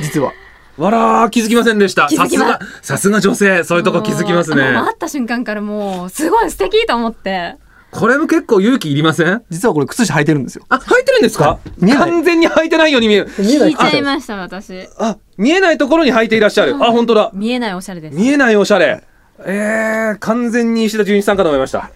[0.02, 0.32] 実は。
[0.76, 2.08] わらー気づきませんでした。
[2.08, 3.64] さすがさすが女性。
[3.64, 4.62] そういうとこ気づきますね。
[4.62, 7.56] 会った瞬間からもうすごい素敵と思って。
[7.92, 9.42] これも結構勇気いりません？
[9.50, 10.64] 実はこれ靴下履いてるんですよ。
[10.68, 11.60] あ履いてるんですか？
[11.78, 12.10] 見えない。
[12.10, 13.28] 完全に履いてないように見える。
[13.28, 13.76] 聞い。
[13.76, 14.02] ちゃい。
[14.02, 14.88] ました私。
[14.98, 16.74] あ見えないところに履いていらっしゃる。
[16.74, 17.30] あ本当だ。
[17.32, 18.16] 見えないおしゃれです。
[18.16, 19.04] 見えないおしゃれ
[19.40, 21.90] えー、完全に石田純一さんかと思いました。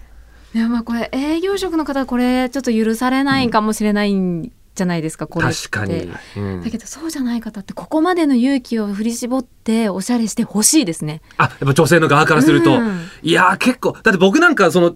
[0.53, 5.55] いやまあこれ営業職の方はこれちょっと許されないかもしれないんじゃないですか、これって。
[5.55, 6.63] 確かに、うん。
[6.63, 11.21] だけどそうじゃない方ってここまでの勇気を振り絞っておしゃれしてほしいですね。
[11.37, 13.01] あやっぱ女性の側からすると、うん。
[13.21, 14.93] いやー結構だって僕なんかその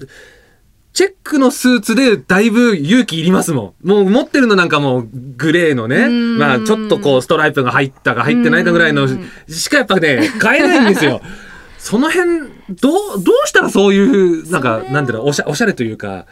[0.94, 3.88] チェックのスーツでだいぶ勇気いりますもん。
[3.88, 6.38] もう持ってるのなんかもうグレーのね、ん。
[6.38, 9.06] まあちょっとこうストライプが入ったか入ってないかぐらいの。
[9.06, 9.30] うん。
[9.50, 11.22] しかやっぱね、買えないんですよ。
[11.84, 16.28] その辺、どう、どうしたらそういう、なんかなんていうの、おしゃおしゃれというか、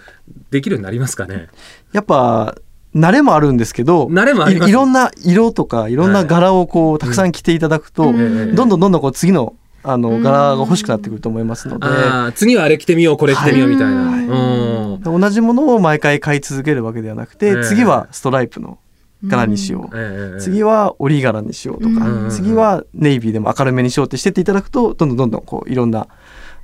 [0.50, 1.50] できるようになりますかね？
[1.92, 2.56] やっぱ
[2.96, 4.70] 慣れもあるんですけど慣れもあります。
[4.70, 8.56] いいろんな色とかいろんな柄をこうたくさん着ていただくと、うん。
[8.56, 10.24] どんどんどんどんこう次のあのうん。
[10.24, 11.88] 柄が欲しくなってくると思いますので、
[12.34, 14.10] 次はあれ着てみよう、これ着てみようみたいな。
[14.10, 14.26] はい。
[14.26, 15.22] うん。
[15.22, 17.64] 同じものを毎回買い続けるわけではなくて、ええ。
[17.66, 18.80] 次はストライプの
[19.26, 26.08] 柄にしよう、ええ次は折り柄にしようとか、うん次はネイビーでも明るめにしようってしてっていただくとどんどんどんどんこういろんな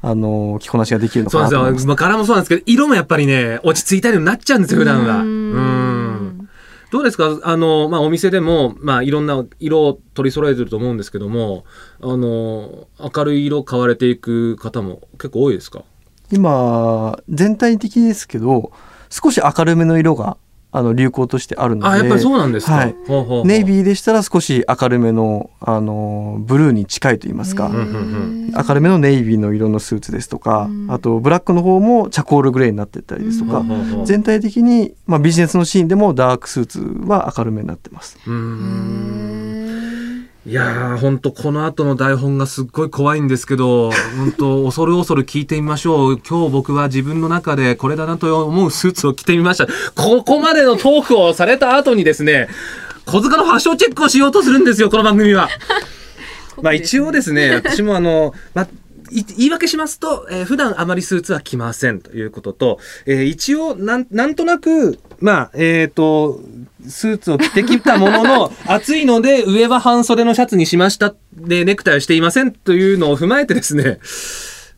[0.02, 1.88] あの着こなしができるのそうかなと思います。
[1.88, 5.18] まあ、柄もそうなんですけど、色もやっぱりね、落ち着いたようになっちゃうんですよ、普段は。
[5.18, 5.54] ううん。
[6.40, 6.50] ん。
[6.92, 7.40] どうですか？
[7.44, 11.66] あの、まあ、お店でも、まあ、いろんな色を取り揃えてると思うんですけども、
[12.02, 15.84] あの、明るい色買われていく方も結構多いですか？
[16.32, 18.72] 今全体的ですけど
[19.10, 20.38] 少し明るめの色が
[20.72, 21.88] あの流行としてあるので。
[21.88, 22.74] あ、やっぱりそうなんですか？
[22.74, 22.96] はい。
[23.08, 23.46] ほうほうほう。
[23.46, 30.92] ネイビーでしたら少し明るめのあのブルーに近いと言いますか、明るめのネイビーの色のスーツですとか、うん。
[30.92, 33.64] あとブラックの方もチャコールグレーになってったりですとか、
[34.06, 38.18] 全体的に、まあ、ビジネスのシーンでもダークスーツは明るめになってます。
[38.28, 38.38] うへん。
[39.34, 39.37] ー
[40.48, 46.22] いやー、本当この後の台本がすっごい怖いんですけど、本当恐る恐る聞いてみましょう。
[46.26, 49.68] 今日僕は自分の中でこれだなと思うスーツを着てみました。
[49.94, 52.48] ここまでのトークをされた後にですね、
[53.06, 55.50] 小塚のファッションチェックをしようとするんですよ、この番組は。
[56.64, 58.70] まあ一応ですね、私もあの、ま
[59.12, 66.42] 言い訳しますと、えー普段あまりスーツは着ませんということと、えー一応なん、なんとなく、まあ、えっ、と、
[66.88, 71.16] スーツを着てきたものの、 暑いので上は半袖のシャツにしました。
[71.36, 74.00] で、ネクタイをしていませんというのを踏まえてですね、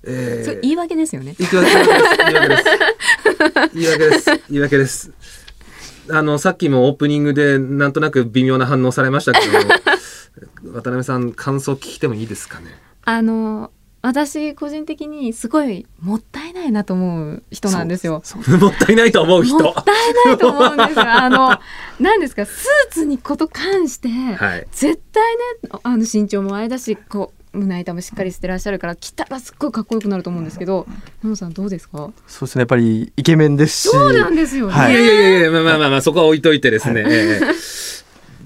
[0.04, 1.36] えーそれ言い訳ですよね。
[1.38, 2.63] 言い訳です。
[3.74, 4.26] 言い訳です。
[4.50, 5.12] 言い訳です。
[6.12, 12.76] あの、さっきもオープニングでなんとなく微妙な反応されましたけど、渡辺さん、感想聞いてもいいですかね？
[13.06, 18.24] あの私個人的にすごいもったいないなと思う人なんですよ。
[18.62, 19.56] もったいないと思う人。
[19.62, 19.86] もったい
[20.26, 21.02] ないと思うんですよ。
[21.12, 21.60] あの
[22.00, 24.68] 何ですかスーツにこと関して、はい。
[24.72, 30.86] 絶対ねあの身長もあれだしこう胸板もしっかりしてらっしゃるから着たらすっごいかっこよくなると思うんですけど
[31.24, 32.12] 野野さんどうですか？
[32.28, 37.04] そうですねやっぱりイケメンですしそうなんですよね、はいいやいやいやまあまあまあまあ、そこは置いといてですね。
[37.08, 37.46] ええ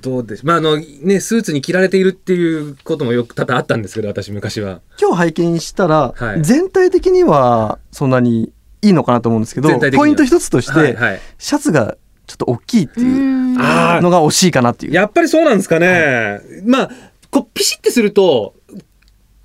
[0.04, 4.82] どうでしまああのねスーツに着られているっていうこともよく多々あったんですけど私昔は。
[5.00, 6.44] 今日拝見したら、はい。
[6.44, 11.20] 全体的にはそんなにいいのかなと思うんですけどポイント一つとして、はいはい。
[11.38, 13.56] シャツがちょっと大きいっていう
[14.02, 14.94] のが惜しいかなっていう。
[14.94, 16.92] やっぱりそうなんですかね、まあ
[17.32, 18.54] こうピシッてすると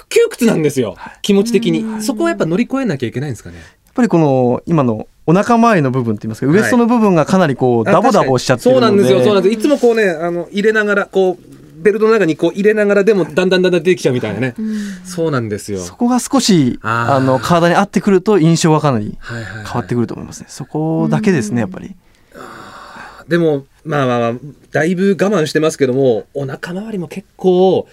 [0.09, 0.97] 窮屈なんですよ。
[1.23, 2.03] 気持ち的に。
[2.03, 3.59] そこはやっぱ乗り越えなきゃいけないんですかね
[3.95, 8.87] ぱりこの今のお腹周りの部分って言いますか、はいウエストの部分がかなりこうダボダボしちゃってるので。
[8.87, 9.25] そうなんですよ。
[9.25, 14.55] そうなんですいつもこうねあの入れながらこうベルトの中にこう入れながらでもだんだんだんだん出てきちゃうみたいなね、
[15.05, 15.79] そうなんですよ。
[15.81, 19.17] そこが少しあの体に合ってくると印象がかなり
[19.65, 20.47] 変わってくると思いますね。
[20.49, 21.95] そこだけですねやっぱり。
[23.29, 24.33] でもまあまあまあ
[24.73, 27.87] だいぶ我慢してますけどもお腹周りも結構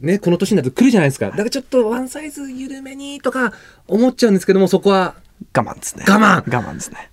[0.00, 1.26] ねこの年になると来るじゃないですか。
[1.30, 3.52] だからちょっとワンサイズ緩めにとか
[3.88, 5.14] 思っちゃうんですけどもそこは
[5.54, 6.04] 我慢ですね。
[6.08, 6.36] 我慢。
[6.36, 7.10] 我慢ですね。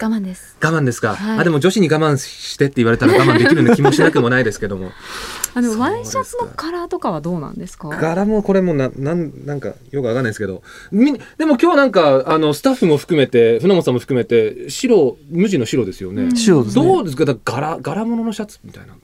[0.00, 0.56] 我慢です。
[0.62, 1.38] 我慢ですか、はい。
[1.40, 4.92] あでも女子に我慢してって言われたら我慢できるような気もしなくもないですけども。
[5.54, 7.88] あのワイシャツのカラーとかはどうなんですか？
[7.88, 10.62] 柄もこれもななんなんかよくわかんないですけど。
[10.92, 16.84] みでも今日なんかあのスタッフも含めて船本さんも含めて白無地の白ですよね、白ですね。
[16.84, 17.24] どうですか？
[17.24, 18.94] だ柄柄物のシャツみたいな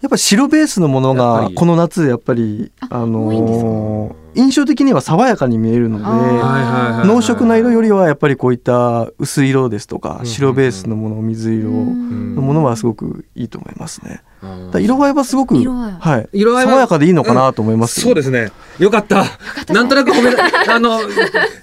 [0.00, 6.04] やっぱ白ベースのものがこの夏やっぱりあのー印象的には爽やかに見えるので。
[7.06, 10.26] 濃色な色よりはやっぱりこういった薄い色ですとかうん。
[10.26, 12.34] 白ベースのもの水色うん。
[12.34, 14.22] のものはすごくいいと思いますね。
[14.80, 15.92] 色合いはすごく色合い。
[16.00, 16.28] はい。
[16.32, 17.96] 色合いは爽やかでいいのかなと思います。
[17.96, 18.50] けどそうですね。
[18.78, 19.24] よかった。
[19.72, 21.00] なんとなく褒める あの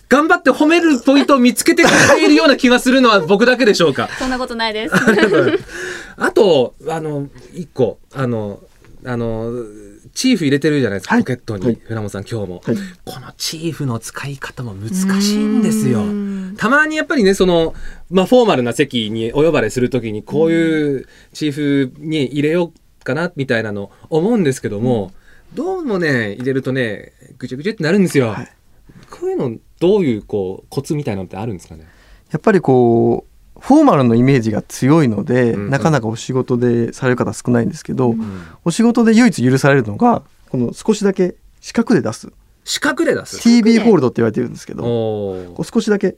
[0.08, 4.10] 頑張って褒めるポイントを見つけてくれているような気がするのは 僕だけでしょうか。
[4.20, 4.96] そんなことないです。
[6.17, 8.00] あとあの一個。
[8.13, 8.60] あの
[9.06, 9.52] あの
[10.13, 11.24] チーフ入れてるじゃないですか、はい。
[11.24, 11.80] ポケットに、はい。
[11.84, 12.76] 船本さん今日も、はい。
[13.06, 16.02] このチーフの使い方も難しいんですよ。
[16.02, 16.56] うん。
[16.58, 17.74] たまにやっぱりねその
[18.10, 25.13] まあフォーマルな席にお呼ばれするときにこういうチーフに入れようかなみたいなの思うんですけども、
[25.54, 28.52] どうもね入れるとねぐちゃぐちゃってなるんですよ、はい。
[29.10, 31.88] こういうのどういうこうコツみたいなのってあるんですかね？
[32.32, 33.31] やっぱりこう
[33.62, 35.63] フォーマルのイメージが強いので、うん。
[35.65, 38.21] うんなかなかお仕事でされる方少ないんですけど、ん。
[38.65, 42.34] お仕事で唯一許されるのがこの少しだけ四角で出す。
[42.63, 46.15] 四角で出す？TB ホールドって言われてるんですけどこう少しだけ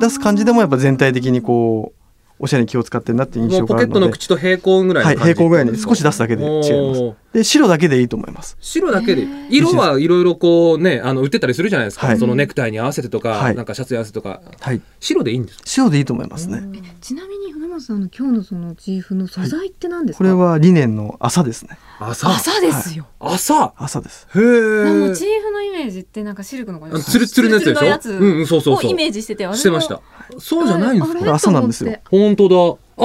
[0.00, 2.01] 出す感じでもやっぱ全体的にこう
[2.42, 7.14] おしゃれに気を使ってるなっていう印もうポケットの象があるので口と平行ぐらいのはい平行ぐらいに少し出すだけで違います。
[7.32, 8.58] で白だけでいいと思います。
[8.60, 9.26] 白だけで。
[9.48, 12.18] 色はいろいろこうねあの売ってたりするじゃないですか、はい。
[12.18, 13.54] そのネクタイに合わせてとか、はい。
[13.54, 14.42] なんかシャツに合わせてとか。
[14.60, 14.82] はい。
[15.00, 15.64] 白でいいんですか？
[15.66, 16.62] 白でいいと思いますね。
[17.00, 21.78] ちなみに船本さんの今日のそのチーフの素材って何ですか、これはリネンの朝ですね。
[21.98, 24.26] 朝朝ですよ、朝朝です。
[24.34, 28.86] へえチーフのイメージってなんかシルクのこのツルツルのやつうんうんそうそうそう。
[28.88, 30.02] をイメージしててしてました。
[30.38, 31.12] そうじゃないんですか？
[31.12, 31.20] あれ？
[31.20, 31.32] これ？
[31.32, 31.96] 朝なんですよ。
[32.10, 32.56] 本当だ。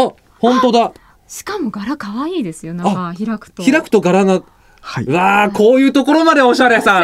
[0.02, 0.92] あ本当だ。
[1.28, 3.64] しかも柄可愛いですよなんか開くと。
[3.64, 4.44] 開くと柄が。
[4.82, 5.06] はい。
[5.06, 7.04] うわーこういうところまでおしゃれさん。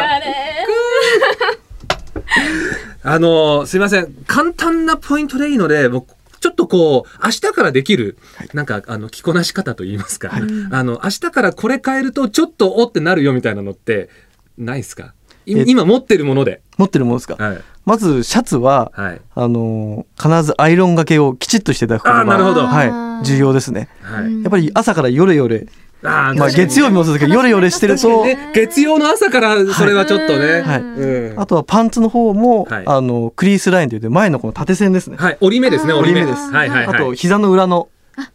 [3.06, 4.12] あのすいません。
[4.26, 6.13] 簡単なポイントでいいので僕
[6.44, 8.18] ちょっとこう明日からできる、
[8.52, 10.30] なんかあの着こなし方といいますか、
[10.70, 14.10] あの明日からこれ変えるとちょっとおってなるよみたいなのって
[14.58, 15.14] ないですか？
[15.46, 16.60] 今持ってるもので。
[16.76, 17.42] 持ってるものですか？
[17.42, 17.60] はい。
[17.86, 19.20] まずシャツははい。
[19.34, 22.60] あのー必ずアイロンがけをきちっとしていただくことあーなるほど。
[22.62, 23.88] が、はい、重要ですね。
[24.02, 25.66] はい、うんやっぱり朝からヨレヨレ、
[26.06, 28.52] あーまあ、月曜日もそうですけどヨレヨレしてると、ね。
[28.54, 30.80] 月曜の朝からそれはちょっとね、はい。
[30.80, 31.40] うん。
[31.40, 32.82] あとはパンツの方も、はい。
[32.86, 35.16] あのクリースラインという前のこの縦線ですね。
[35.18, 36.26] はい、折り目ですね、折り目。
[36.26, 36.52] です。
[36.52, 36.96] はいはいはい。
[36.96, 37.88] あと膝の裏の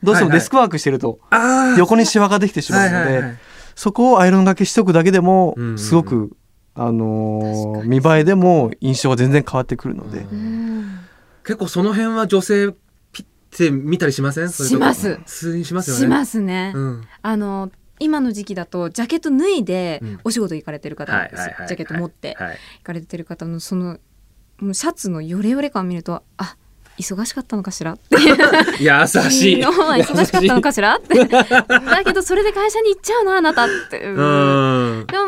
[0.03, 3.37] どうしてもデスクワークしてるとあー横にシワができてしまうのではいはいはい。
[3.75, 6.31] そこをアイロンがけしておくだけでもすごく、
[6.75, 10.99] あのー見栄えでも印象が全然変わってくるので、うん。
[11.45, 12.73] 結構その辺は女性
[13.57, 14.49] て見たりしません？
[14.49, 15.15] します。
[15.15, 16.01] 普通にしますよね。
[16.01, 17.03] しますね、うん。
[17.21, 20.19] あの今の時期だとジャケット脱いでうん。
[20.23, 22.57] お仕事行かれてる方、ジャケット持ってはい。
[22.79, 23.99] 行かれてる方のその
[24.59, 26.55] もうシャツのヨレヨレ感を見るとあ
[26.97, 27.93] 忙しかったのかしら？
[27.93, 28.37] っていう。
[28.79, 28.87] 優
[29.31, 29.63] しい。
[29.63, 30.95] 忙しかったのかしら？
[30.97, 31.23] って。
[31.27, 33.99] だけどそれで会社に行っちゃうなあなたって。
[33.99, 34.15] でも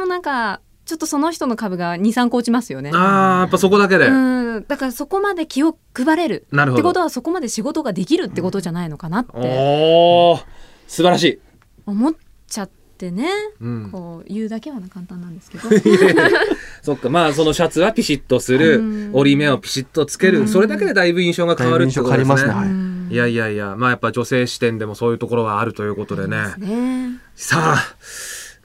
[0.05, 0.59] なんか
[0.91, 2.91] ちょっとその人の株が23個落ちますよね。
[2.93, 4.07] ああ、やっぱそこだけで。
[4.07, 4.65] うん。
[4.67, 6.47] だからそこまで気を配れる。
[6.51, 6.81] なるほど。
[6.81, 9.31] ってことはそこまで仕事ができるってことじゃないのかなって。
[9.33, 10.39] おお、
[10.89, 11.39] 素晴らしい。
[11.85, 12.13] 思っ
[12.45, 13.29] ちゃってね、
[13.61, 13.89] うん。
[13.89, 15.69] こう言うだけは簡単なんですけど。
[16.83, 18.79] そっか、まあそのシャツはピシッとする。
[18.79, 19.09] う、ん。
[19.13, 20.47] 折り目をピシッとつける、うん。
[20.49, 22.27] それだけでだいぶ印象が変わるってことですね。
[22.27, 22.65] だいぶ印象変わりますね。
[22.65, 22.67] はい。
[22.67, 26.37] うんいやいやいや、まあやっぱ女性視点でもそういうところがあるということでね。
[26.59, 27.19] ね。
[27.35, 27.95] さあ、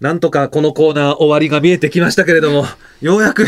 [0.00, 2.64] なんとかこのコーナー終わりが見えてきましたけれども、
[3.00, 3.46] ようやく、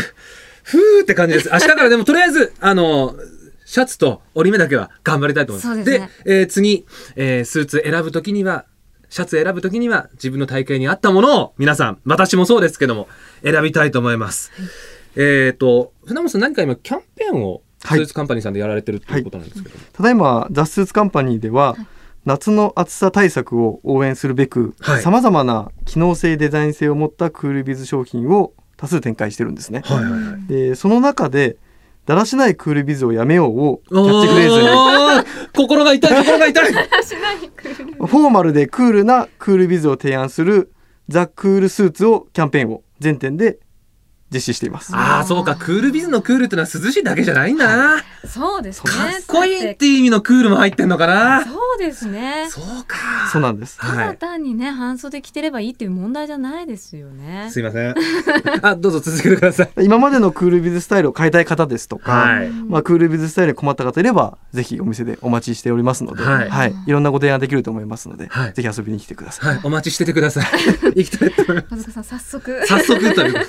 [0.63, 1.49] ふーって感じです。
[1.51, 3.15] 明日からでもとりあえず、あの、
[3.65, 5.83] シャツと折り目だけは頑張りたいと思います。
[5.83, 6.85] ですねえー次、
[7.15, 8.65] えースーツ選ぶときには、
[9.09, 13.07] シャツ選ぶときには自分の体型に合ったものを皆さん、私もそうですけども、
[13.43, 14.51] 選びたいと思います。
[15.15, 19.81] えっ、と、船本さん何か今キャンペーンをスはいーツカンパニーさんでやられてるっていうことなんですけども。
[19.93, 21.75] ただいまザ・スーツカンパニーでは、
[22.25, 29.81] 夏の暑さ対策を応援するべくはいさまざまな機能性デザイン性を持ったクールビズ商品を多数展開してるんですね。
[29.85, 30.47] はいはいはい。
[30.47, 31.57] でその中で
[32.05, 34.67] だらしないクールビズをやめようをキャッチフレーズに
[35.55, 36.87] 心が痛い心が痛いしない
[37.55, 40.71] クールフォーマルでクールなクールビズを提案する
[41.07, 43.59] ザ・クールスーツをキャンペーンを全店で
[44.31, 44.95] 実施しています。
[44.95, 45.55] ああそうか。
[45.55, 48.03] クールビズのクールってのは涼しいだけじゃないんだな。
[48.27, 48.91] そうですね。
[48.91, 51.43] かっこいいっていう意味のクールも入ってんのかな。
[51.45, 52.47] そうですね。
[52.49, 52.97] そうか。
[53.31, 53.77] そうなんです。
[53.79, 54.17] ただはい。
[54.17, 57.49] 単にね半袖着てればいいっていう問題じゃないですよね。
[57.51, 57.95] すいません。
[58.61, 59.69] あどうぞ続けてください。
[59.79, 62.49] 今までのクールビズスタイルを変えたい方ですとか、はい。
[62.49, 66.71] まあ、クールビズスタイルに困った方いればぜひお店でお待ちしておりますので、ははい。
[66.71, 68.53] いい、ろんなご提案できると思いますので、はい。
[68.53, 69.55] ぜひ遊びに来てください。
[69.55, 69.61] はい。
[69.63, 70.45] お待ちしててください。
[70.95, 71.91] 行きたいと思います。
[72.03, 72.61] 早速。
[72.67, 73.47] 早速という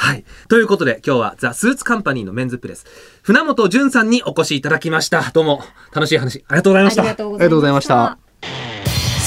[0.00, 0.24] はい。
[0.48, 2.86] ということで、今日はザ・スーツカンパニーのメンズプレス、
[3.22, 5.22] 船本淳さんにお越しいただきました。
[5.32, 5.60] どうも、
[5.92, 7.02] 楽しい話、ありがとうございました。
[7.02, 8.18] ありがとうございました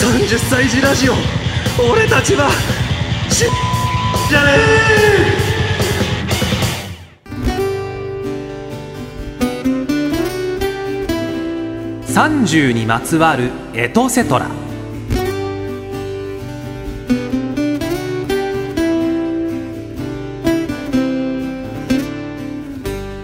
[0.01, 1.13] 30歳児ラジオ
[1.91, 2.49] 俺たちは
[3.29, 3.45] し
[4.29, 4.51] じゃね
[12.07, 14.70] 30にまつわるエトセトラ。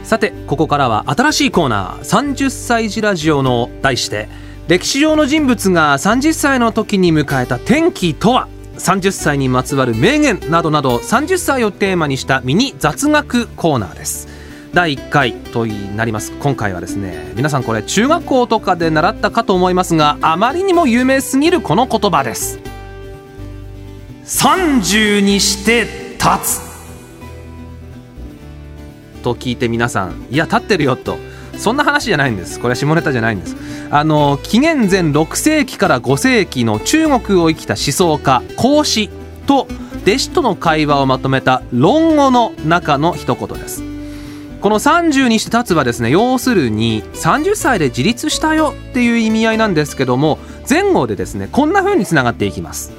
[0.08, 4.30] さてここからは新しいコーナー30歳児ラジオの題して
[4.70, 14.30] 歴史上の人物が30歳の時に迎えた転機とは？30歳にまつわる名言などなど30歳をテーマにしたミニ雑学コーナーです。
[14.74, 16.32] 第1回となります。
[16.40, 22.60] 今回はですね皆さんこれ中学校とかで習ったかと思いますがあまりにも有名すぎるこの言葉です。
[24.24, 25.86] 30にして
[26.18, 26.67] 立つ。
[29.18, 31.18] と聞いて皆さんいや立ってるよと。
[31.58, 32.60] そんな話じゃないんです。
[32.60, 33.56] これは下ネタじゃないんです。
[33.90, 39.10] あの紀元前6世紀から5世紀の中国を生きた思想家孔子
[39.48, 39.68] と
[40.04, 43.84] 弟子との会話をまとめた論語の中の一言です。
[44.62, 52.92] この30にして立つはですね要するに30歳で自立したよっていう意味合いなんですけども前後でですねこんな風につながっていきます。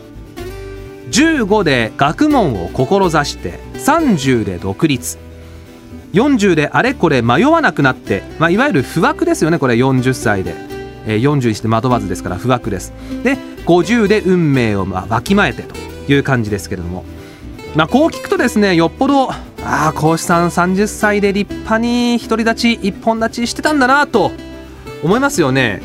[1.11, 5.28] 15で学問を志して30で独立。
[6.13, 10.55] 40であれこれ迷わなくなって、まあ、いわゆる不惑ですよねこれ40歳で、
[11.07, 12.93] えー40にして惑わずですから不惑です。
[13.23, 15.75] で50で運命をまあわきまえてと
[16.11, 17.05] いう感じですけれども、
[17.75, 24.31] まあ、こう聞くとですねよっぽどああ孔子さん30歳で立派に独り立ち一本立ちしてたんだなと
[25.03, 25.83] 思いますよね。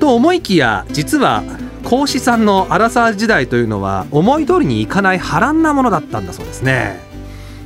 [0.00, 1.42] と思いきや実は
[1.84, 7.00] 孔子さんのアラサー時代というのは思い通りにいかない波乱なものだったんだそうですね。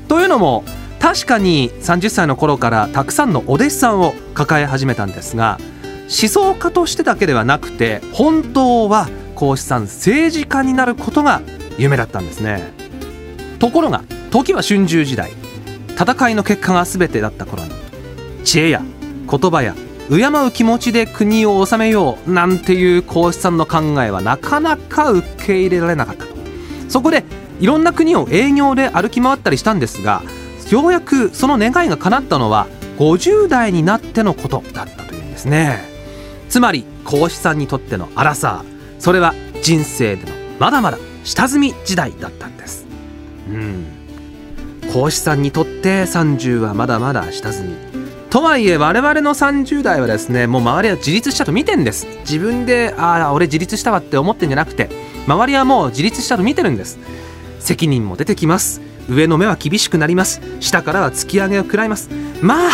[0.09, 0.64] というのも
[1.00, 5.58] 確かに30歳の頃からたくさんのお弟子さんを抱え始めたんですが
[6.02, 11.40] 思想家としてだけではなくて本当は孔子さん政治家になることが
[11.78, 12.72] 夢だったんですね。
[13.58, 15.32] ところが時は春秋時代。
[16.00, 17.70] 戦いの結果が全てだった頃に
[18.42, 18.82] 知恵や
[19.30, 19.74] 言葉や
[20.08, 26.34] 敬う気持ちで国を治めようなんていう孔子さんの考えはなかなか受け入れられなかったと。
[26.88, 27.24] そこで
[27.60, 30.22] いろんな国を営業で歩き回ったりしたんですが
[30.70, 35.80] ようやくその願いが叶ったのは50代になってのことだったというんですね。
[36.48, 42.87] つまり孔子さんにとってのアラサーそれは人生でのまだまだ下積み時代だったんです。
[43.48, 43.87] うん。
[44.92, 47.74] 孔子さんにとって30はまだまだ下積み。
[48.30, 52.06] とはいえ我々の30代はですねもう周りは自立したと見てんです。
[52.20, 54.88] 自分でああ俺自立したわって思ってんじゃなくて
[55.26, 56.98] 周りはもう自立したと見てるんです。
[57.59, 58.89] 責任も出てきます。
[59.11, 60.40] 上の目は厳しくなります。
[60.61, 62.09] 下からは突き上げを食らいます。
[62.40, 62.70] まあ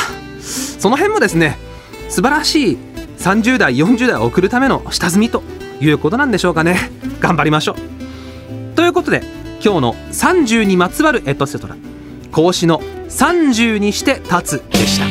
[0.79, 1.59] その辺もですね
[2.09, 2.79] 素晴らしい
[3.19, 5.43] 30代40代を送るための下積みと
[5.81, 6.91] いうことなんでしょうかね。
[7.21, 8.77] 頑張りましょう。
[8.77, 9.23] ということで
[9.65, 11.77] 今日の30にまつわるエトセトラ。
[12.31, 15.07] 孔子の30にして立つでした。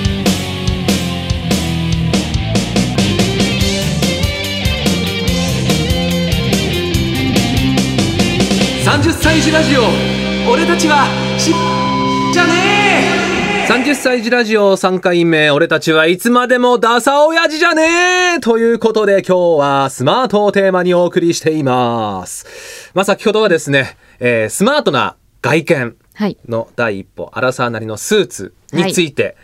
[8.91, 10.24] 30歳児ラジオ。
[10.49, 11.05] 俺たちは
[11.39, 11.51] し
[12.33, 12.53] じゃね
[13.21, 13.67] え。
[13.67, 18.39] 30歳児ラジオ3回目俺たちはいつまでもダサ親父じゃねえ。
[18.39, 22.91] ということで今日はスマートをテーマにお送りしています。
[22.93, 26.37] まあ先ほどはですね、えースマートな外見はい。
[26.47, 29.35] の第一歩アラサーなりのスーツについて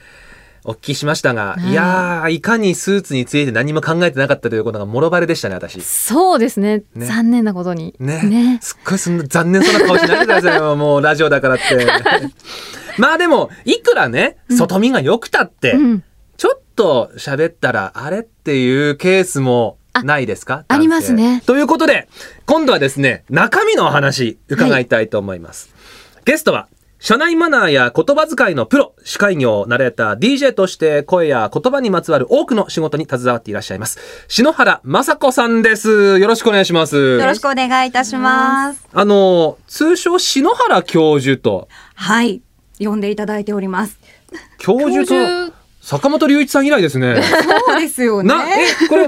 [0.64, 1.72] お聞きしましたが、はい。
[1.72, 5.82] い、やーいかにスーツについて何も考えてなかったということがもろバレでしたね私。
[5.82, 6.84] そうですね。
[6.94, 7.06] ね。
[7.06, 7.96] 残念なことに。
[8.00, 8.60] ね。
[8.62, 11.64] すっごいそんな残念そうな顔しないでくださいよもうラジオだからって。
[13.00, 16.04] まあでもいくらね外見が良くたって、うん。
[16.38, 20.64] ちょっと喋ったらあれっていうケースもないですか？
[20.68, 21.42] あありますね。
[21.46, 22.08] ということで
[22.46, 25.74] 今度はですね中身のお話伺いたいと思います、
[26.26, 26.68] ゲストは
[27.04, 33.98] 社内マナーや言葉遣いのプロ、司会業、ナレーター、DJ として声や言葉にまつわる多くの仕事に携わっていらっしゃいます。
[34.28, 36.20] 篠原雅子さんです。
[36.20, 36.96] よろしくお願いします。
[37.18, 38.88] よろしくお願いいたします。
[38.94, 42.44] あの、通称篠原教授と、はい。
[42.78, 43.98] 呼んでいただいております。
[44.60, 47.20] 教授と坂本龍一さん以来ですね。
[47.68, 48.30] そうですよね。
[48.30, 49.08] な、え、これ、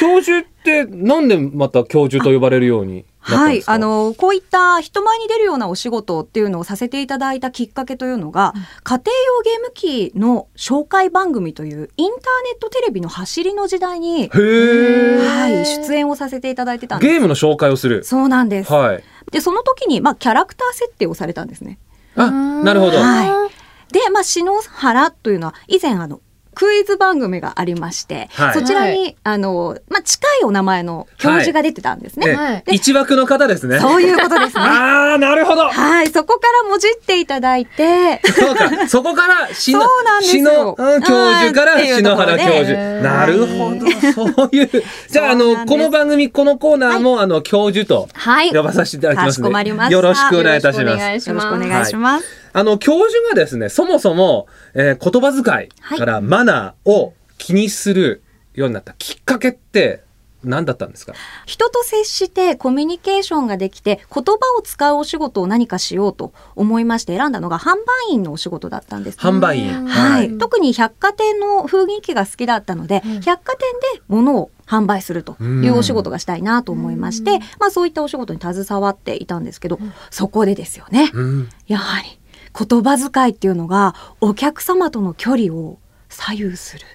[0.00, 3.04] 教授ってなんでまた教授と呼ばれるように？
[3.22, 8.52] はい、あ、のこういった人前に出るようなお仕事っていうのをさせていただいたきっかけというのが、
[8.82, 9.02] 家庭
[9.36, 9.70] 用ゲーム
[10.12, 17.10] 機の紹介番組というインターネットテレビの走りの時代に、はい、出演をさせていただいてたんです。
[17.10, 18.04] ゲームの紹介をする。
[18.04, 18.72] そうなんです。
[18.72, 19.04] はい。
[19.30, 21.78] でその時にまあキャラクター設定をされたんですね。
[22.16, 22.98] あ、なるほど。
[22.98, 23.62] はい。
[23.92, 26.20] で、まあ、篠原というのは、以前、あの、
[26.54, 32.30] クイズ番組がありまして、はいそちらに、はいあの、まあ、近いお名前の教授が出てたんですね。
[32.30, 33.78] えはい一枠の方ですね。
[33.80, 34.62] そういうことですね。
[34.62, 35.62] ああ、なるほど。
[35.68, 39.82] はい、そこからもじっていただいて、そうか、そこから、しの
[40.20, 42.78] しの、うん教授から篠原教授。
[43.00, 43.80] なるほど、
[44.12, 44.70] そういう。
[45.08, 48.50] じゃあ、あの、この番組、このコーナーも、あの、教授とはい。
[48.54, 51.00] 呼ばさせていただきますので、かしこまりましたよろしくお願いいたしよろます。
[51.00, 52.41] しくお願いしますよろしくお願いします。
[52.52, 58.22] あの、教授がですね、そもそも、えー言葉遣いからマナーを気にする
[58.54, 60.02] ようになったきっかけって
[60.44, 61.14] 何だったんですか？
[61.46, 67.76] 人と接してコミュニケーションができて言葉を使うお仕事を何かしようと思いまして選んだのが販
[68.10, 69.18] 売員のお仕事だったんです。
[69.18, 69.86] 販売員。
[69.86, 73.20] はい、うん特に百貨店の雰囲気が好きだったので、うん。
[73.20, 73.60] 百貨店
[73.94, 79.78] で物を販売するというお仕事がしたいなと思いまして、まあそういったお仕事に携わっていたんですけど、
[80.10, 81.48] そこでですよね、うん。
[81.66, 82.18] やはり
[82.58, 85.78] 言葉遣いっていうのがお客様との距離を
[86.08, 86.86] 左右する。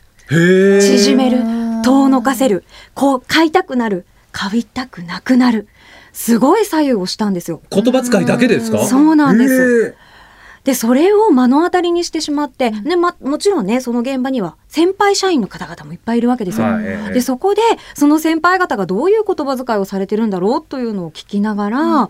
[0.81, 1.39] 縮める
[1.83, 5.67] 遠のかせるこう買いたくなる買いたくなくなる。
[6.13, 7.61] すごい左右をしたんですよ。
[7.71, 8.85] 言葉遣いだけですか？
[8.85, 9.95] そうなんです。
[9.95, 10.07] へ
[10.63, 16.67] でそれを目の当たりにしてしまって、でま、もちろんねその現場には先輩社員の方々もいっぱいいるわけですよ。
[16.67, 17.13] はいええ。
[17.13, 17.61] でそこで
[17.93, 22.09] その先輩方がどういう言葉遣いをされてるんだろうというのを聞きながら、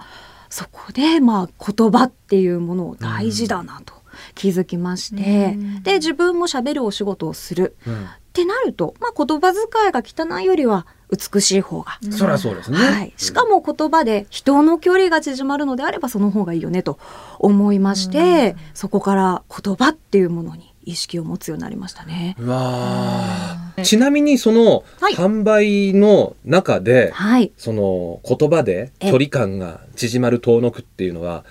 [0.49, 3.93] そこでまあ言葉っていうものを大事だなと
[4.35, 5.83] 気づきまして、うん。
[5.83, 7.75] で自分も喋るお仕事をする。
[7.85, 8.05] うん。
[8.05, 11.97] ってなると、まあ、言葉遣いが汚いよりは美しい方が。
[12.11, 12.77] そりゃそうですね。
[12.77, 16.99] はい、しかも言葉で人の距離が縮まるのであればその方がいいよねと
[17.39, 22.35] 思いまして、そこから言葉っていうものに意識を持つようになりましたね。
[22.39, 23.73] うわあ。
[23.83, 25.13] ちなみにそのはい。
[25.13, 31.43] 販売の中で、はい、その言葉で距離感が縮まる遠のくっていうのは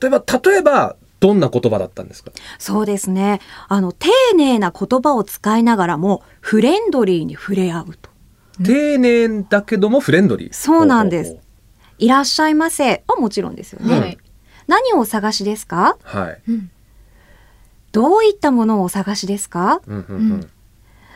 [0.00, 2.30] 例えば例えばどんな言葉だったんですか？
[2.58, 3.40] そうですね。
[3.66, 8.10] あの丁寧な言葉を使いながらもフレンドリーに触れ合うと。
[8.64, 10.52] 丁寧だけどもフレンドリー。
[10.52, 11.36] そうなんです。
[11.98, 13.02] いらっしゃいませ。
[13.08, 13.98] はもちろんですよね。
[13.98, 14.18] はい
[14.68, 15.96] 何をお探しですか？
[15.98, 16.42] うほうはい、
[17.98, 19.80] どういったものをお探しですか？
[19.88, 20.50] うんうんうん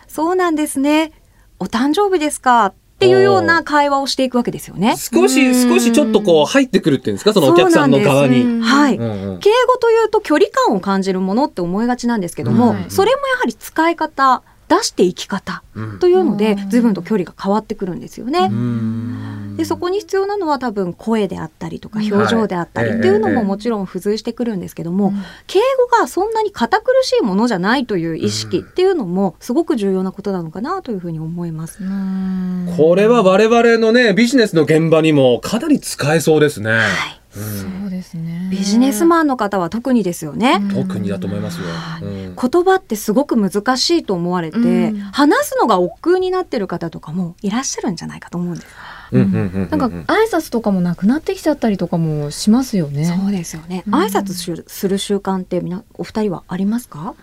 [0.09, 1.13] そうなんですね。
[1.61, 2.67] お誕生日ですか？
[2.67, 4.97] っていうような会話をしていくわけですよね。
[4.97, 7.33] 少しうん少しちょっとこう入ってくるっていうんですか？
[7.33, 8.43] そのお客さんの側に。
[8.43, 8.97] うんはい。
[8.97, 18.49] うんうん敬語というと距離感を感じるものって思いがちなんですけども、うんそれもやはり使い方出していき方うんというのでうん随分と距離が変わってくるんですよね。
[18.51, 22.13] うんでそこに必要なのは多分声であったりとかうん。
[22.13, 22.99] 表情であったりはい。
[22.99, 25.23] っていうのええももちろん付随してくるんですけども、うん。
[25.47, 31.83] 敬語がそんなに堅苦しいものじゃないという意識っていうのもすごく重要なことなのかなというふうに思います。
[31.83, 32.75] うん。
[32.77, 36.71] これは我々のねビジネスの現場にもかなり使えそうですね。
[36.71, 37.23] はい。
[37.37, 37.43] うん。
[37.83, 38.49] そうですね。
[38.51, 40.61] ビジネスマンの方は特にですよね。
[40.73, 41.67] 特にだと思いますよ。
[41.69, 42.37] はいうん。
[42.37, 44.61] 言葉ってすごく難しいと思われて、う
[44.95, 44.99] ん。
[44.99, 48.67] 話すのが億劫になってる方とかもいらっしゃるんじゃないかと思うんです。
[49.13, 53.05] うんうんうんうんなんか挨拶とかもなくなってきちゃったりとかもしますよね。
[53.05, 53.85] そうですよね。
[53.87, 57.15] うん挨拶するする習慣ってみなお二人はありますか？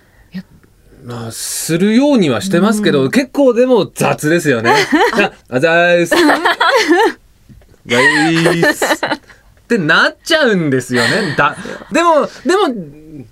[1.01, 4.73] まあ、するようにはしてますけど、結構でも雑ですよね。
[5.15, 6.09] あ、あざーす。
[7.87, 8.95] ざーす。
[8.95, 8.99] っ
[9.69, 11.35] てなっちゃうんですよね。
[11.37, 11.55] だ、
[11.93, 12.75] でも、でも、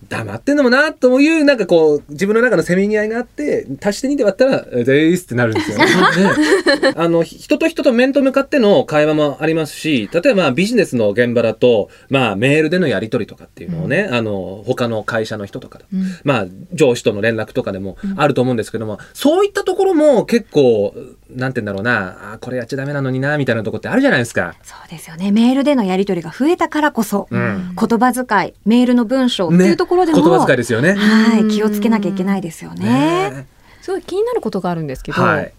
[0.09, 4.51] 黙ってんのもな、という、なんかこう、自分の中のせめぎ合いがあって、足して2で割ったら、
[4.83, 5.85] ざーすってなるんですよね。
[6.81, 20.93] ねあの、人と人と面と向かっての会話もありますし、例えばビジネスの現場だと、まあ、メールでのやり取りとかっていうのをね、あの、他の会社の人とかとうんまあ、上司との連絡とかでもあると思うんですけども、そういったところも結構、
[21.29, 24.55] なんて言うんだろうな、あこれやっちゃダメなのにな、みたいなところってあるじゃないですか。
[24.63, 25.31] そうですよね。
[25.31, 27.75] メールでのやり取りが増えたからこそ、うん。
[27.75, 30.93] 言葉遣い、メールの文章っていねうところでも、言葉遣いですよね。
[30.95, 33.29] はい、気をつけなきゃいけないですよね。
[33.31, 33.47] ね
[33.81, 35.53] すごい気になることがあるんですけど、はい。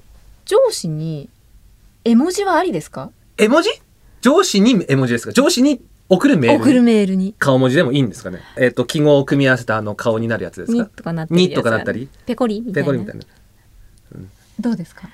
[0.45, 1.29] 上司に
[2.05, 3.11] 絵文字はありですか？
[3.37, 3.71] 絵文字？
[4.21, 5.33] 上司に絵文字ですか？
[5.33, 7.35] 上司に送るメール送るにメールに。
[7.39, 8.41] 顔文字でもいいんですかね？
[8.57, 11.05] えっ、と記号を組み合わせたあの顔になるやつですにかにと
[11.63, 12.09] かなったり？
[12.27, 12.87] ペコリみたいな。
[12.87, 13.25] ペコリみたいな。
[14.61, 15.09] どうですか？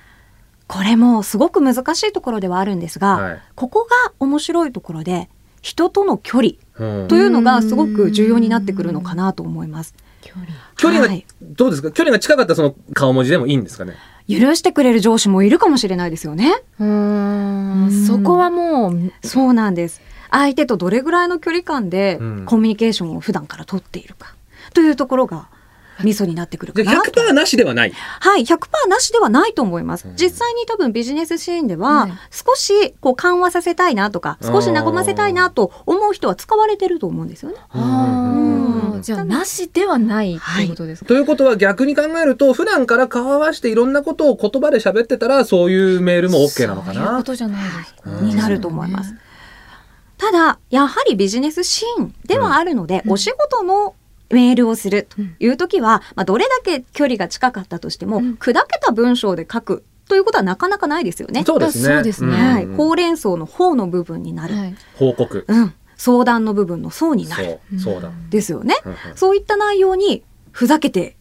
[0.66, 3.38] これもすごく難しいところではあるんですが、はい。
[3.54, 5.28] ここが面白いところで
[5.64, 7.08] 人との距離うん。
[7.08, 9.94] というのがすごく重要になってくるのかなと思います。
[10.20, 10.46] 距離。
[10.76, 11.24] 距離が、はい。
[11.40, 11.90] どうですか？
[11.90, 13.94] 距離が近かったらその顔文字でもいいんですかね？
[14.28, 16.52] 許してくれる上司もいるかもしれないですよね。
[16.78, 17.86] うん。
[17.86, 18.06] ん。
[18.06, 19.12] そこはもう。
[19.26, 20.02] そうなんです。
[20.30, 22.44] 相手とどれぐらいの距離感でうん。
[22.44, 24.34] コミュニケーションを普段から取っているか。
[24.74, 25.48] というところが
[26.02, 27.10] ミソになってくるかなと。
[27.10, 27.92] 100%なしではない。
[27.92, 30.08] はい、100%なしではないと思います。
[30.08, 30.16] うん。
[30.16, 37.56] 実際に多分ビジネスシーンでは、はい少しこう緩和させたいなとか、少し和ませたいなと思う人は使われてると思うんですよね。
[37.70, 39.00] あうんー。
[39.00, 48.26] じゃあなしではないっていうことですか、ということは逆に考えると普段から顔合わせていろんなことを言葉で喋ってたらそういうメールも OK なのかそういうこなとじゃないですか、うん。
[48.26, 49.14] になると思います。
[50.16, 53.12] ただ、やはりビジネスシーンではあるので、うん。
[53.12, 53.94] お仕事の
[54.30, 58.32] メールをするという時は、まあ、どれだけ距離が近かったとしても、うん。
[58.34, 61.44] 砕けた文章で書くということはなかなかないですよね。
[61.44, 61.94] そうですね。
[61.94, 62.30] そうですね。
[62.30, 62.54] ん。
[62.54, 64.76] はい、ほうれん草の方の部分になる、はい。
[64.96, 65.44] 報告。
[65.46, 67.60] うん、相談の部分の層になる。
[67.72, 67.80] そう。
[67.94, 68.76] そうだ、ですよね。
[68.84, 68.98] うんうん。
[69.14, 70.22] そういった内容に
[70.52, 71.16] ふざけて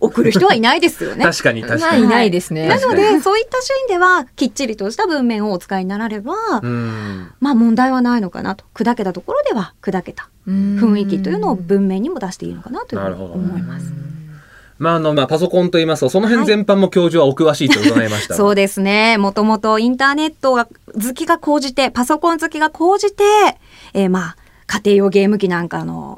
[0.00, 1.24] 送る人はいないですよね。
[1.24, 2.68] 確かに確まあかに、いないですね。
[2.68, 7.32] なのでそういったシーンではきっちりとした文面をお使いになられば、うん。
[7.40, 8.64] まあ問題はないのかなと。
[8.74, 10.28] 砕けたところでは砕けた。
[10.48, 13.34] 雰雰囲気というのを文面にも出していいのかなというふうになるほど。
[13.34, 13.92] 思います。
[14.78, 19.18] まああのまあパソコンと言いますとその辺全般も教授はお詳しいと伺いました、そうですね。
[19.18, 23.22] もともとインターネットが好きが高じて、パソコン好きが高じて、
[23.92, 24.36] えーまあ、
[24.70, 26.16] 家庭用ゲーム機なんかの、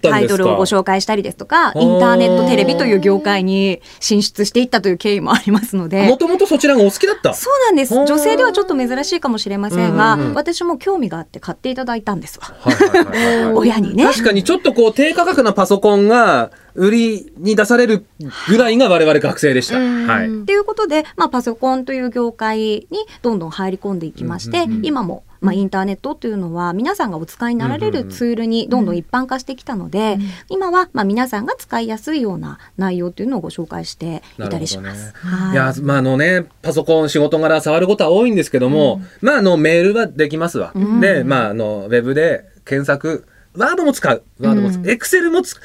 [0.00, 6.16] タイトルをご紹介したりですとか、ーインターネットテレビという業界に進出していったという経緯もありますのでも。
[6.16, 7.94] ともとそちらがお好きだったそうなんです。
[7.94, 12.54] 女性ではちょっと珍しいかもしれませんが、うんうんうん私も興味があって買っていただいたんですわ。
[12.60, 14.04] はいはいはいはいはい 親にね。
[14.04, 18.06] 確かにちょっとこう低価格なパソコンが売りに出される
[18.48, 19.78] ぐらいが我々学生でした。
[19.78, 20.28] うんはい。
[20.28, 22.86] っていうことで、まあ、パソコンという業界に
[23.22, 30.22] どんどん入り込んでいきまして、うんうんうん今も、まあ、インターネットというのは皆さんがお使いになられるツールにどんどん一般化してきたので、うん。
[30.48, 35.14] 今はまあ皆さんが使いやすいような内容というのをご紹介していたりします。
[35.14, 35.52] はい。
[35.52, 40.72] いやまああのねパソコン仕事柄触ることは多いんですけども、まああのメールはできますわ。
[40.74, 41.00] うん。
[41.00, 44.22] でまああのウェブで検索ワードも使う。
[44.40, 44.90] ワードも使う、うん。
[44.90, 45.62] エクセルも使う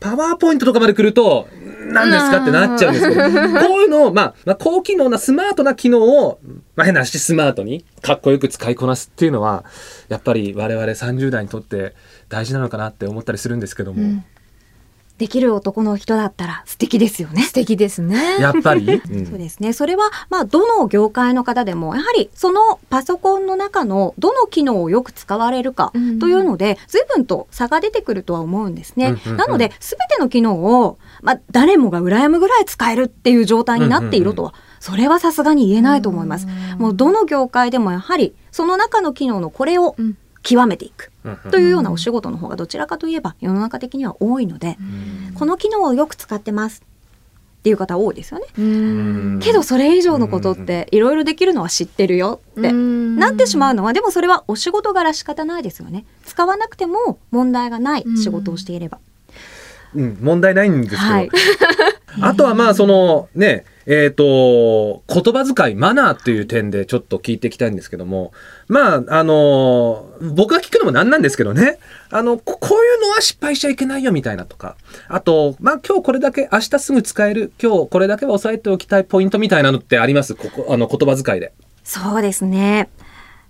[0.00, 1.48] パワーポイントとかまで来ると
[1.86, 6.38] 何ですかってなっちゃうんですけど、こういうのを、まあ、 まあ高機能なスマートな機能を、
[6.76, 9.64] まあ、変な話スマートにかっこよく使いこなすっていうのは
[10.08, 11.94] やっぱり我々30代にとって
[12.28, 14.24] 大事なのかなって思ったりするんですけども、うん。
[15.18, 17.42] できる男の人だったら素敵ですよね。
[17.42, 18.40] 素敵ですね。
[18.40, 19.26] やっぱり、 うん。
[19.26, 19.72] そうですね。
[19.72, 26.18] それは、まあ、どの業界の方でも、やはり、そのパソコンの中のどの機能をよく使われるかうん。
[26.18, 29.10] というので、随分と差が出てくるとは思うんですね。
[29.10, 29.36] うんうんうん。
[29.36, 36.46] なので、すべての機能を、まあ、誰もが羨むぐらい使えるっていう状態になっているとは、それはさすがに言えないと思います。
[36.78, 40.16] もう、どの業界でもやはり、その中の機能のこれをうん。
[40.46, 41.10] 極めていく。
[41.50, 44.76] というようなお仕事の方がどちらかといえば世の中的には多いので、
[45.34, 46.82] この機能をよく使ってます
[47.60, 48.46] っていう方多いですよね。
[48.58, 49.40] うん。
[49.42, 56.04] けどそれ以上のことっていろいろできるのは知ってるよってなってしまうのはでもそれはお仕事柄仕方ないですよね。
[56.26, 58.98] 使わなくても問題がない仕事をしていれば、
[59.94, 61.30] うん、問題ないんですけど、はい。
[62.20, 68.32] あとはまあそのねえっ、と言葉遣いマナーっていう点でちょっと聞いていきたいんですけども。
[68.68, 71.78] まああの僕が聞くのもなんなんですけどね。
[72.10, 74.76] あのここういうのは失敗しちゃいけないよみたいなとか。
[75.08, 77.52] あとまあ今日これだけ明日すぐ使える。
[77.62, 80.34] 今日これだけは押さえておきたいポイントみたいなのってあります？
[80.34, 81.52] ここあの言葉遣いで。
[81.82, 82.88] そうですね。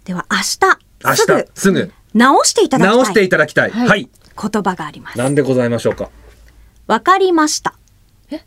[0.05, 1.92] では明明日日すぐ。
[2.14, 3.70] 直していただき直してたいいただきたい。
[3.70, 3.88] はい。
[3.88, 4.09] はい、
[4.40, 5.18] 言葉があります。
[5.18, 6.11] なんでございましょうか
[6.87, 7.74] わかりました。
[8.30, 8.43] え？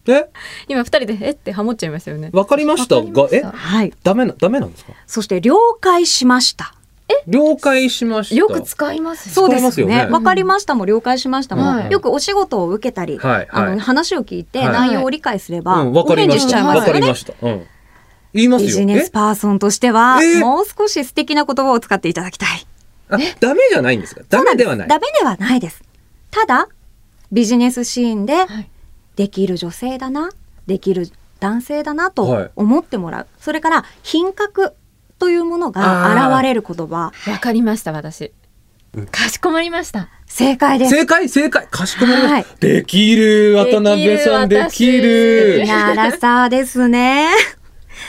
[0.67, 1.29] 今二人でえ？
[1.31, 2.29] ってハモっちゃいましたよね。
[2.33, 3.41] わかりましたがえ？
[3.41, 3.93] はい。
[4.03, 4.93] ダメなダメなんですか？
[5.05, 6.73] そして了解しました。
[7.25, 8.35] 了解しました。
[8.35, 10.05] よく使いますそうですね。
[10.05, 10.11] ね。
[10.11, 11.91] わかりましたも了解しましたも、はい。
[11.91, 13.75] よくお仕事を受けたり、はいあはい。
[13.75, 14.69] の話を聞いてはい。
[14.89, 16.39] 内容を理解すれば、うん、わおかりまし。
[16.39, 17.33] 返事しちゃいわかりました。
[17.41, 17.65] うん。
[18.33, 18.67] 言いますよ。
[18.67, 20.39] ビジネスパーソンとしては、え？
[20.39, 22.49] もう少し素敵えな言葉を使っていただきたい。
[23.11, 24.21] えあ、ダメじゃないんですか？
[24.27, 24.87] ダメではない。
[24.89, 25.81] ダメではないです。
[26.29, 26.67] ただ、
[27.31, 28.69] ビジネスシーンではい、
[29.15, 30.29] できる女性だな、
[30.65, 31.09] できる
[31.39, 33.27] 男性だなはいと思ってもらう。
[33.39, 34.73] それから、品格
[35.19, 37.11] というものが現れる言葉。
[37.27, 38.31] わかりました私
[39.11, 40.91] かしこまりました正解です。
[40.91, 41.67] 正解、正解。
[41.67, 42.55] かしこまりまはいした。
[42.59, 45.67] できる、渡辺さん、ででききるる。
[45.67, 47.29] ならさですね。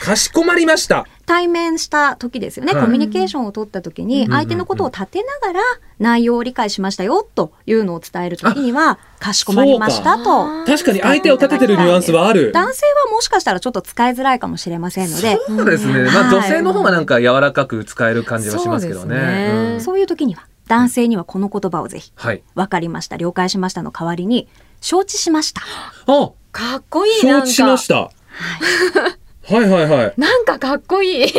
[0.01, 1.05] かしこまりました。
[1.29, 2.81] 対面した時ですよね、はい。
[2.81, 4.31] コミュニケーションを取った時にうん。
[4.31, 5.61] 相手のことを立てながら
[5.99, 10.65] 内容を理解しましたよというのを伝える時にはかしこまりましたと。
[10.65, 12.51] 確かに相手を立ててるニュアンスはある。
[12.51, 15.37] 男性はもしかしたらちょっと使いづらいかもしれませんので。
[15.45, 16.05] そうですね。
[16.05, 16.33] まあはい。
[16.33, 19.15] 女性の方がなんか柔らかく使える感じはしますけどそうね。
[19.15, 19.73] ね。
[19.73, 19.81] うん。
[19.81, 22.41] そういう時には男性にはこの言葉をぜひはい。
[22.55, 23.17] 分かりました。
[23.17, 24.47] 了解しましたの代わりに
[24.81, 25.61] 承知しました。
[26.07, 27.95] あ、かっこいいなん承知しまかした。
[27.95, 28.09] は
[29.15, 29.19] い
[29.55, 30.13] はいはい。
[30.17, 31.35] なんかかっこいい一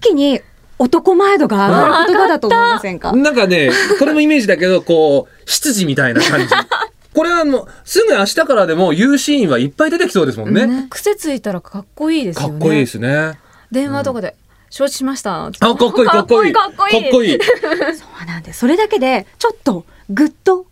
[0.00, 0.40] 気に
[0.78, 3.12] 男前度が上がる言葉だと思いませんか？
[3.12, 6.46] なんかね、これもイメージだけど、こう、執事みたいな感じ。
[7.14, 10.88] これはもう、すぐ明日からでも言うシーンはいっぱい出てきそうですもんね。
[10.90, 13.38] 癖ついたらかっこいいですよねかっこいいですね。
[13.70, 14.34] 電話とかで
[14.68, 16.52] 承知しましたあ、かっこいいかっこいい。
[16.52, 17.38] かっこいいかっこいい。
[17.94, 20.66] そうなんですそれだけでちょっとぐっと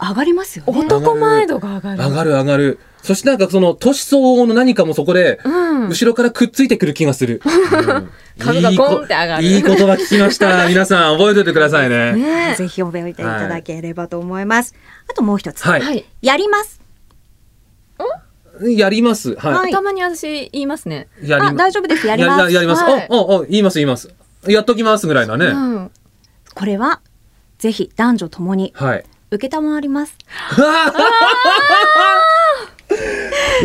[0.00, 2.78] 上がりますよね男前度が上がる上がる上がる。
[3.02, 7.40] そしてなんかその年相応の何かもそこで、うん後ろからくっついてくる気がする。
[7.44, 7.48] う
[7.98, 10.66] ん株がゴンって上がるいい言葉聞きました。
[10.68, 12.12] 皆さん覚えておいてくださいね。
[12.12, 14.74] ねぜひ覚えていただければと思います、
[15.10, 15.80] あともう一つ、はい。
[15.80, 16.80] はいやります
[18.62, 19.34] やります。
[19.36, 21.28] ははいたまに私言いますねい。
[21.28, 22.84] やりあ大丈夫ですやりますやります。
[22.84, 24.10] はいおおお言います言います。
[24.46, 25.46] やっときますぐらいなね。
[25.46, 25.90] うん
[26.54, 27.00] これは
[27.58, 29.04] ぜひ男女ともにはい。
[29.38, 30.16] 承ります。
[32.90, 32.96] こ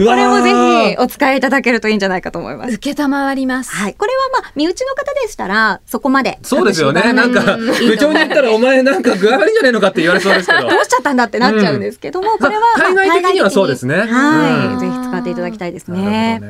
[0.06, 0.52] これもぜ
[0.92, 2.74] ひお使いいただけるといいんじゃないかと思います。
[2.76, 3.72] 受けたまわります。
[3.72, 3.96] はい。
[3.96, 7.14] これはまあ身内の方でしたらそこまでそうですよね。
[7.14, 7.66] なんか、うん。
[7.66, 10.70] 部長に言ったら、お前なんか具合悪いんじゃねえのかって言われそうですけど。
[10.70, 13.96] どうしちゃったんだってなっちゃうんですけども、これは、まあ海外的にはそうですね。
[13.96, 14.08] はい、
[14.74, 14.80] うん。
[14.80, 16.42] ぜひ使っていただきたいですね。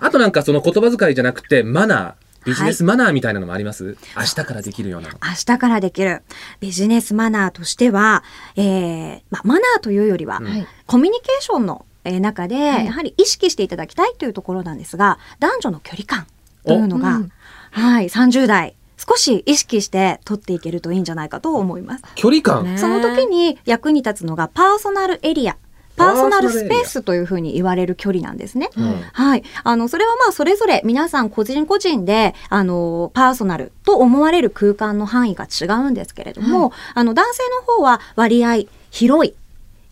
[0.00, 2.12] あとなんかその言葉遣いじゃなくて、マナー、
[2.44, 5.18] ビジネスマナーみたいなのもあります、明日からできるようなの。
[5.22, 6.22] 明日からできる。
[6.60, 8.22] ビジネスマナーとしては、
[8.56, 10.46] えーまあ、マナーというよりは、うん。
[10.46, 10.66] はい。
[10.86, 16.26] コミュニケーションのえー中で、やはり意識していただきたいというところなんですが男女の距離感
[16.64, 17.32] というのが、うん
[17.72, 22.04] はい、30代少し意識して取っていけるといいんじゃないかと思います。
[22.16, 22.64] 距離感。
[22.64, 22.78] ね。
[22.78, 25.56] その時に役に立つのがパーソナルエリア
[26.00, 28.70] パーソナルスペースというふうに言われる距離なんですね。
[28.76, 29.42] うんはい。
[29.64, 39.34] あの、それはまあ、それぞれ皆さん個人個人で、あの、パーソナルと思われる空間の範囲が違うんですけれども、あの、男性の方は割合広い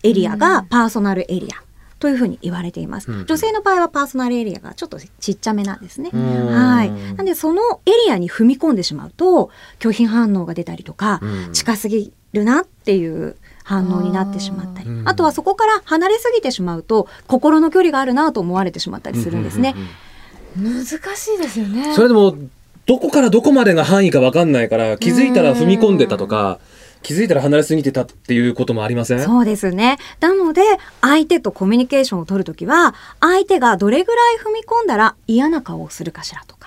[0.03, 1.69] エリアがパーソナルエリア。
[1.99, 6.11] というふうに言われています、うん女性の場合はパーソナルエリアがちょっとちっちゃめなんですね。
[6.13, 6.91] うんはい。
[6.91, 9.51] なんでそのエリアに踏み込んでしまうと
[9.81, 13.37] 拒否反応が出たりとか、うん近すぎるなっていう
[13.69, 19.75] 反応になってしまったりあとはそこから離れすぎてしまうと心の距離があるなと思われてしまったりするんですね。
[19.77, 19.91] うんうんうん
[20.57, 22.35] 難しいですよねそれでも、
[22.87, 26.59] どこからどこまでが範囲か分かんないから、気づいたら踏み込んでたとか、
[27.03, 29.21] 気づいたら離れすぎてたっていうこともありません？
[29.21, 29.99] そうですね。
[30.19, 30.63] なので、
[31.01, 36.58] 相手とコミュニケーションを取るときは、相手がどれぐらい踏み込んだら嫌な顔をするかしらとか。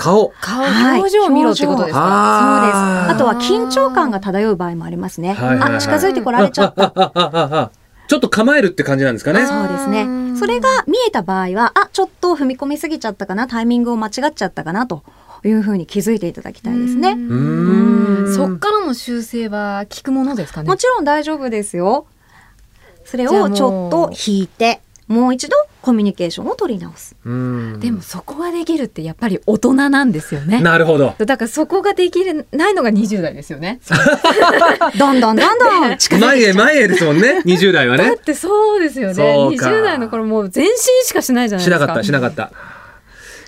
[0.00, 0.32] 顔。
[0.40, 2.40] 顔、はい表情を見ろってことですか？
[2.40, 3.14] そうです。
[3.14, 5.34] あとは緊張感が漂う場合もありますね。
[5.34, 6.84] はいはいはいあ、近づいてこられちゃった。
[6.84, 7.70] あああああ
[8.08, 9.46] ちょっと構えるって感じなんですかね？
[9.46, 10.36] そうですね。
[10.36, 15.04] それが見えた場合は、あ、ちょっと踏み込みすぎちゃったかな、タイミングを間違っちゃったかな、と
[15.44, 17.10] いうふうに気づいていただきたいですね。
[17.10, 18.34] うーん。
[18.34, 20.68] そっからの修正は効くものですかね？
[20.68, 22.06] もちろん大丈夫ですよ。
[23.04, 27.16] それをちょっと引いて、もう一度コミュニケーションを取り直す。
[27.24, 31.14] うんでもそこができるってやっぱり大人なんですよねなるほど。
[31.18, 33.80] だからそこができないのが20代ですよね
[34.98, 36.52] どんどんどんどん近づい前へ。
[36.52, 37.42] 前へですもんね。
[37.44, 38.16] 20代はねだっ。
[38.16, 40.74] てそうですよねそうか20代の頃もう前進
[41.04, 42.52] しかしないじゃないですかしなかった、しなかった。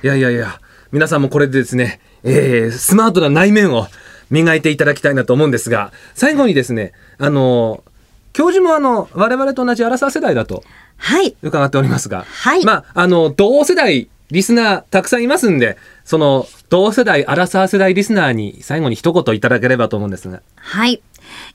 [0.03, 0.61] いやいやいや、
[0.91, 3.87] 皆さんもこれでですね、えー、スマートな内面を
[4.31, 7.85] 磨いていただきたいなと思うんですが、最後にですね、あの、
[8.33, 10.65] 教授もあの、我々と同じアラサー世代だと
[11.03, 11.37] はい。
[11.43, 20.43] 伺っておりますが、はいまあ、あの、同世代、リスナーたくさんいますんで、その、同世代、アラサー世代リスナーに最後に一言いただければと思うんですが。
[20.55, 21.03] はい。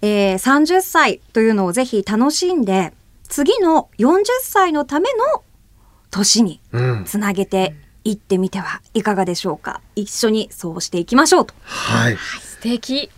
[0.02, 2.94] えー、30歳というのをぜひ楽しんで、
[3.30, 5.44] 次の40歳のための
[6.12, 7.06] 年にうん。
[7.06, 7.74] つなげて
[8.04, 9.80] いってみてはいかがでしょうか。
[9.96, 11.54] 一緒にそうしていきましょうと。
[11.64, 12.18] はい。
[12.18, 13.10] 素敵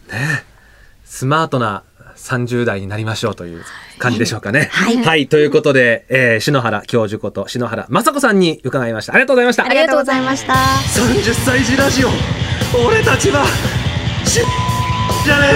[1.06, 1.84] スマートな
[2.24, 3.64] 30代になりましょうという
[3.98, 4.70] 感じでしょうかね。
[4.72, 9.14] はいということで、えー篠原教授こと篠原雅子さんに伺いました。
[9.14, 9.70] ありがとうございましたあ。
[9.70, 10.54] りがとうございました。
[10.54, 12.10] 30歳児ラジオ
[12.88, 13.46] 俺たちは
[14.26, 14.42] し
[15.26, 15.48] じゃね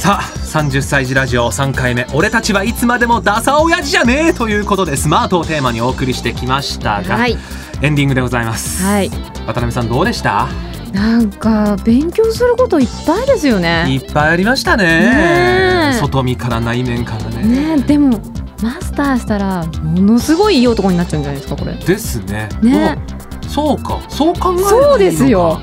[0.00, 7.36] さあ、30歳児ラジオ3回目、俺たちはいつまでもダサ親父じゃねえということで、スマートをテーマにお送りしてきましたが、はい
[7.82, 8.82] エンディングでございます。
[8.82, 9.10] はい
[9.46, 10.48] 渡辺さんどうでした？
[10.92, 13.86] なんか勉強することいっぱいですよね。
[13.88, 15.92] いっぱいありましたね。
[16.00, 17.76] 外見から内面からね。
[17.76, 18.20] ねでも
[18.62, 21.74] マスターしたらものすごいいい男になっちゃうんじゃないですかこれ。
[21.74, 22.48] ですね。
[22.62, 22.98] ね
[23.48, 24.00] そうか。
[24.08, 25.60] そう考えるそうですよ。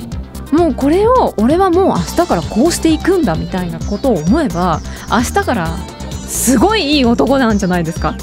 [0.52, 5.76] もうこれを俺はもう明日からこうしていくんだみたいなことを思えば明日から
[6.10, 8.14] すごいいい男なんじゃないですか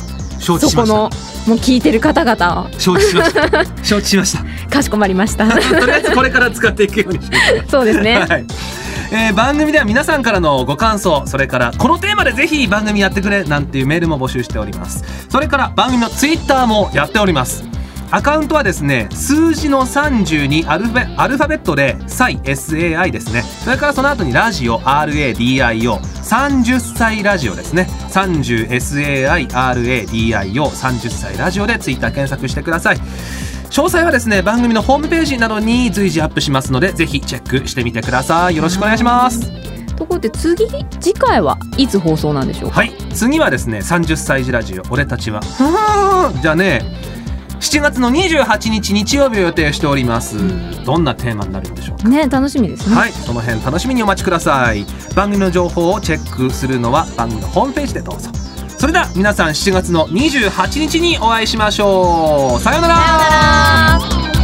[0.46, 0.94] 承知しました。
[0.94, 1.10] そこの
[1.48, 3.66] もう聞いてる方々承知しました。
[3.84, 4.70] 承知しました。
[4.70, 5.48] かしこまりました。
[5.52, 8.26] とりあえずこれから使っていくようにしてくださいそうですね。
[8.30, 8.46] はい。
[9.12, 15.04] えー番組では皆さんからのご感想それからこのテーマでぜひ番組やってくれなんていうメールも募集しております。
[15.30, 17.64] それから番組のツイッターもやっております
[18.12, 23.42] アカウントはですね数字の32アルファベアルファベットで SAI ですね。
[23.42, 27.90] それからその後にラジオ RADIO30 歳ラジオですね。
[28.12, 32.98] 30SAIRADIO30 歳ラジオでツイッター検索してください。
[32.98, 33.02] 詳
[33.84, 38.56] 細はですね番組のホームページなどに随時アップしますのでぜひチェックしてみてください。
[38.56, 39.52] よろしくお願いします。
[39.96, 40.66] ところで次
[41.02, 42.76] 次回はいつ放送なんでしょうか？
[42.76, 42.94] はい。
[43.14, 44.84] 次はですね30歳児ラジオ。
[44.90, 45.42] 俺たちは。
[46.42, 46.82] じゃあね
[47.60, 50.38] 7月の28日日曜日を予定しております。
[50.86, 52.10] どんなテーマになるんでしょうか？
[52.10, 54.86] ね楽しみですね、はいその辺楽しみにお待ちください。
[55.16, 58.30] 番組の情報をチェックするのは番組のホームページでどうぞ。
[58.78, 62.60] それでは皆さん7月の28日にお会いしましょう。
[62.62, 64.35] さようなら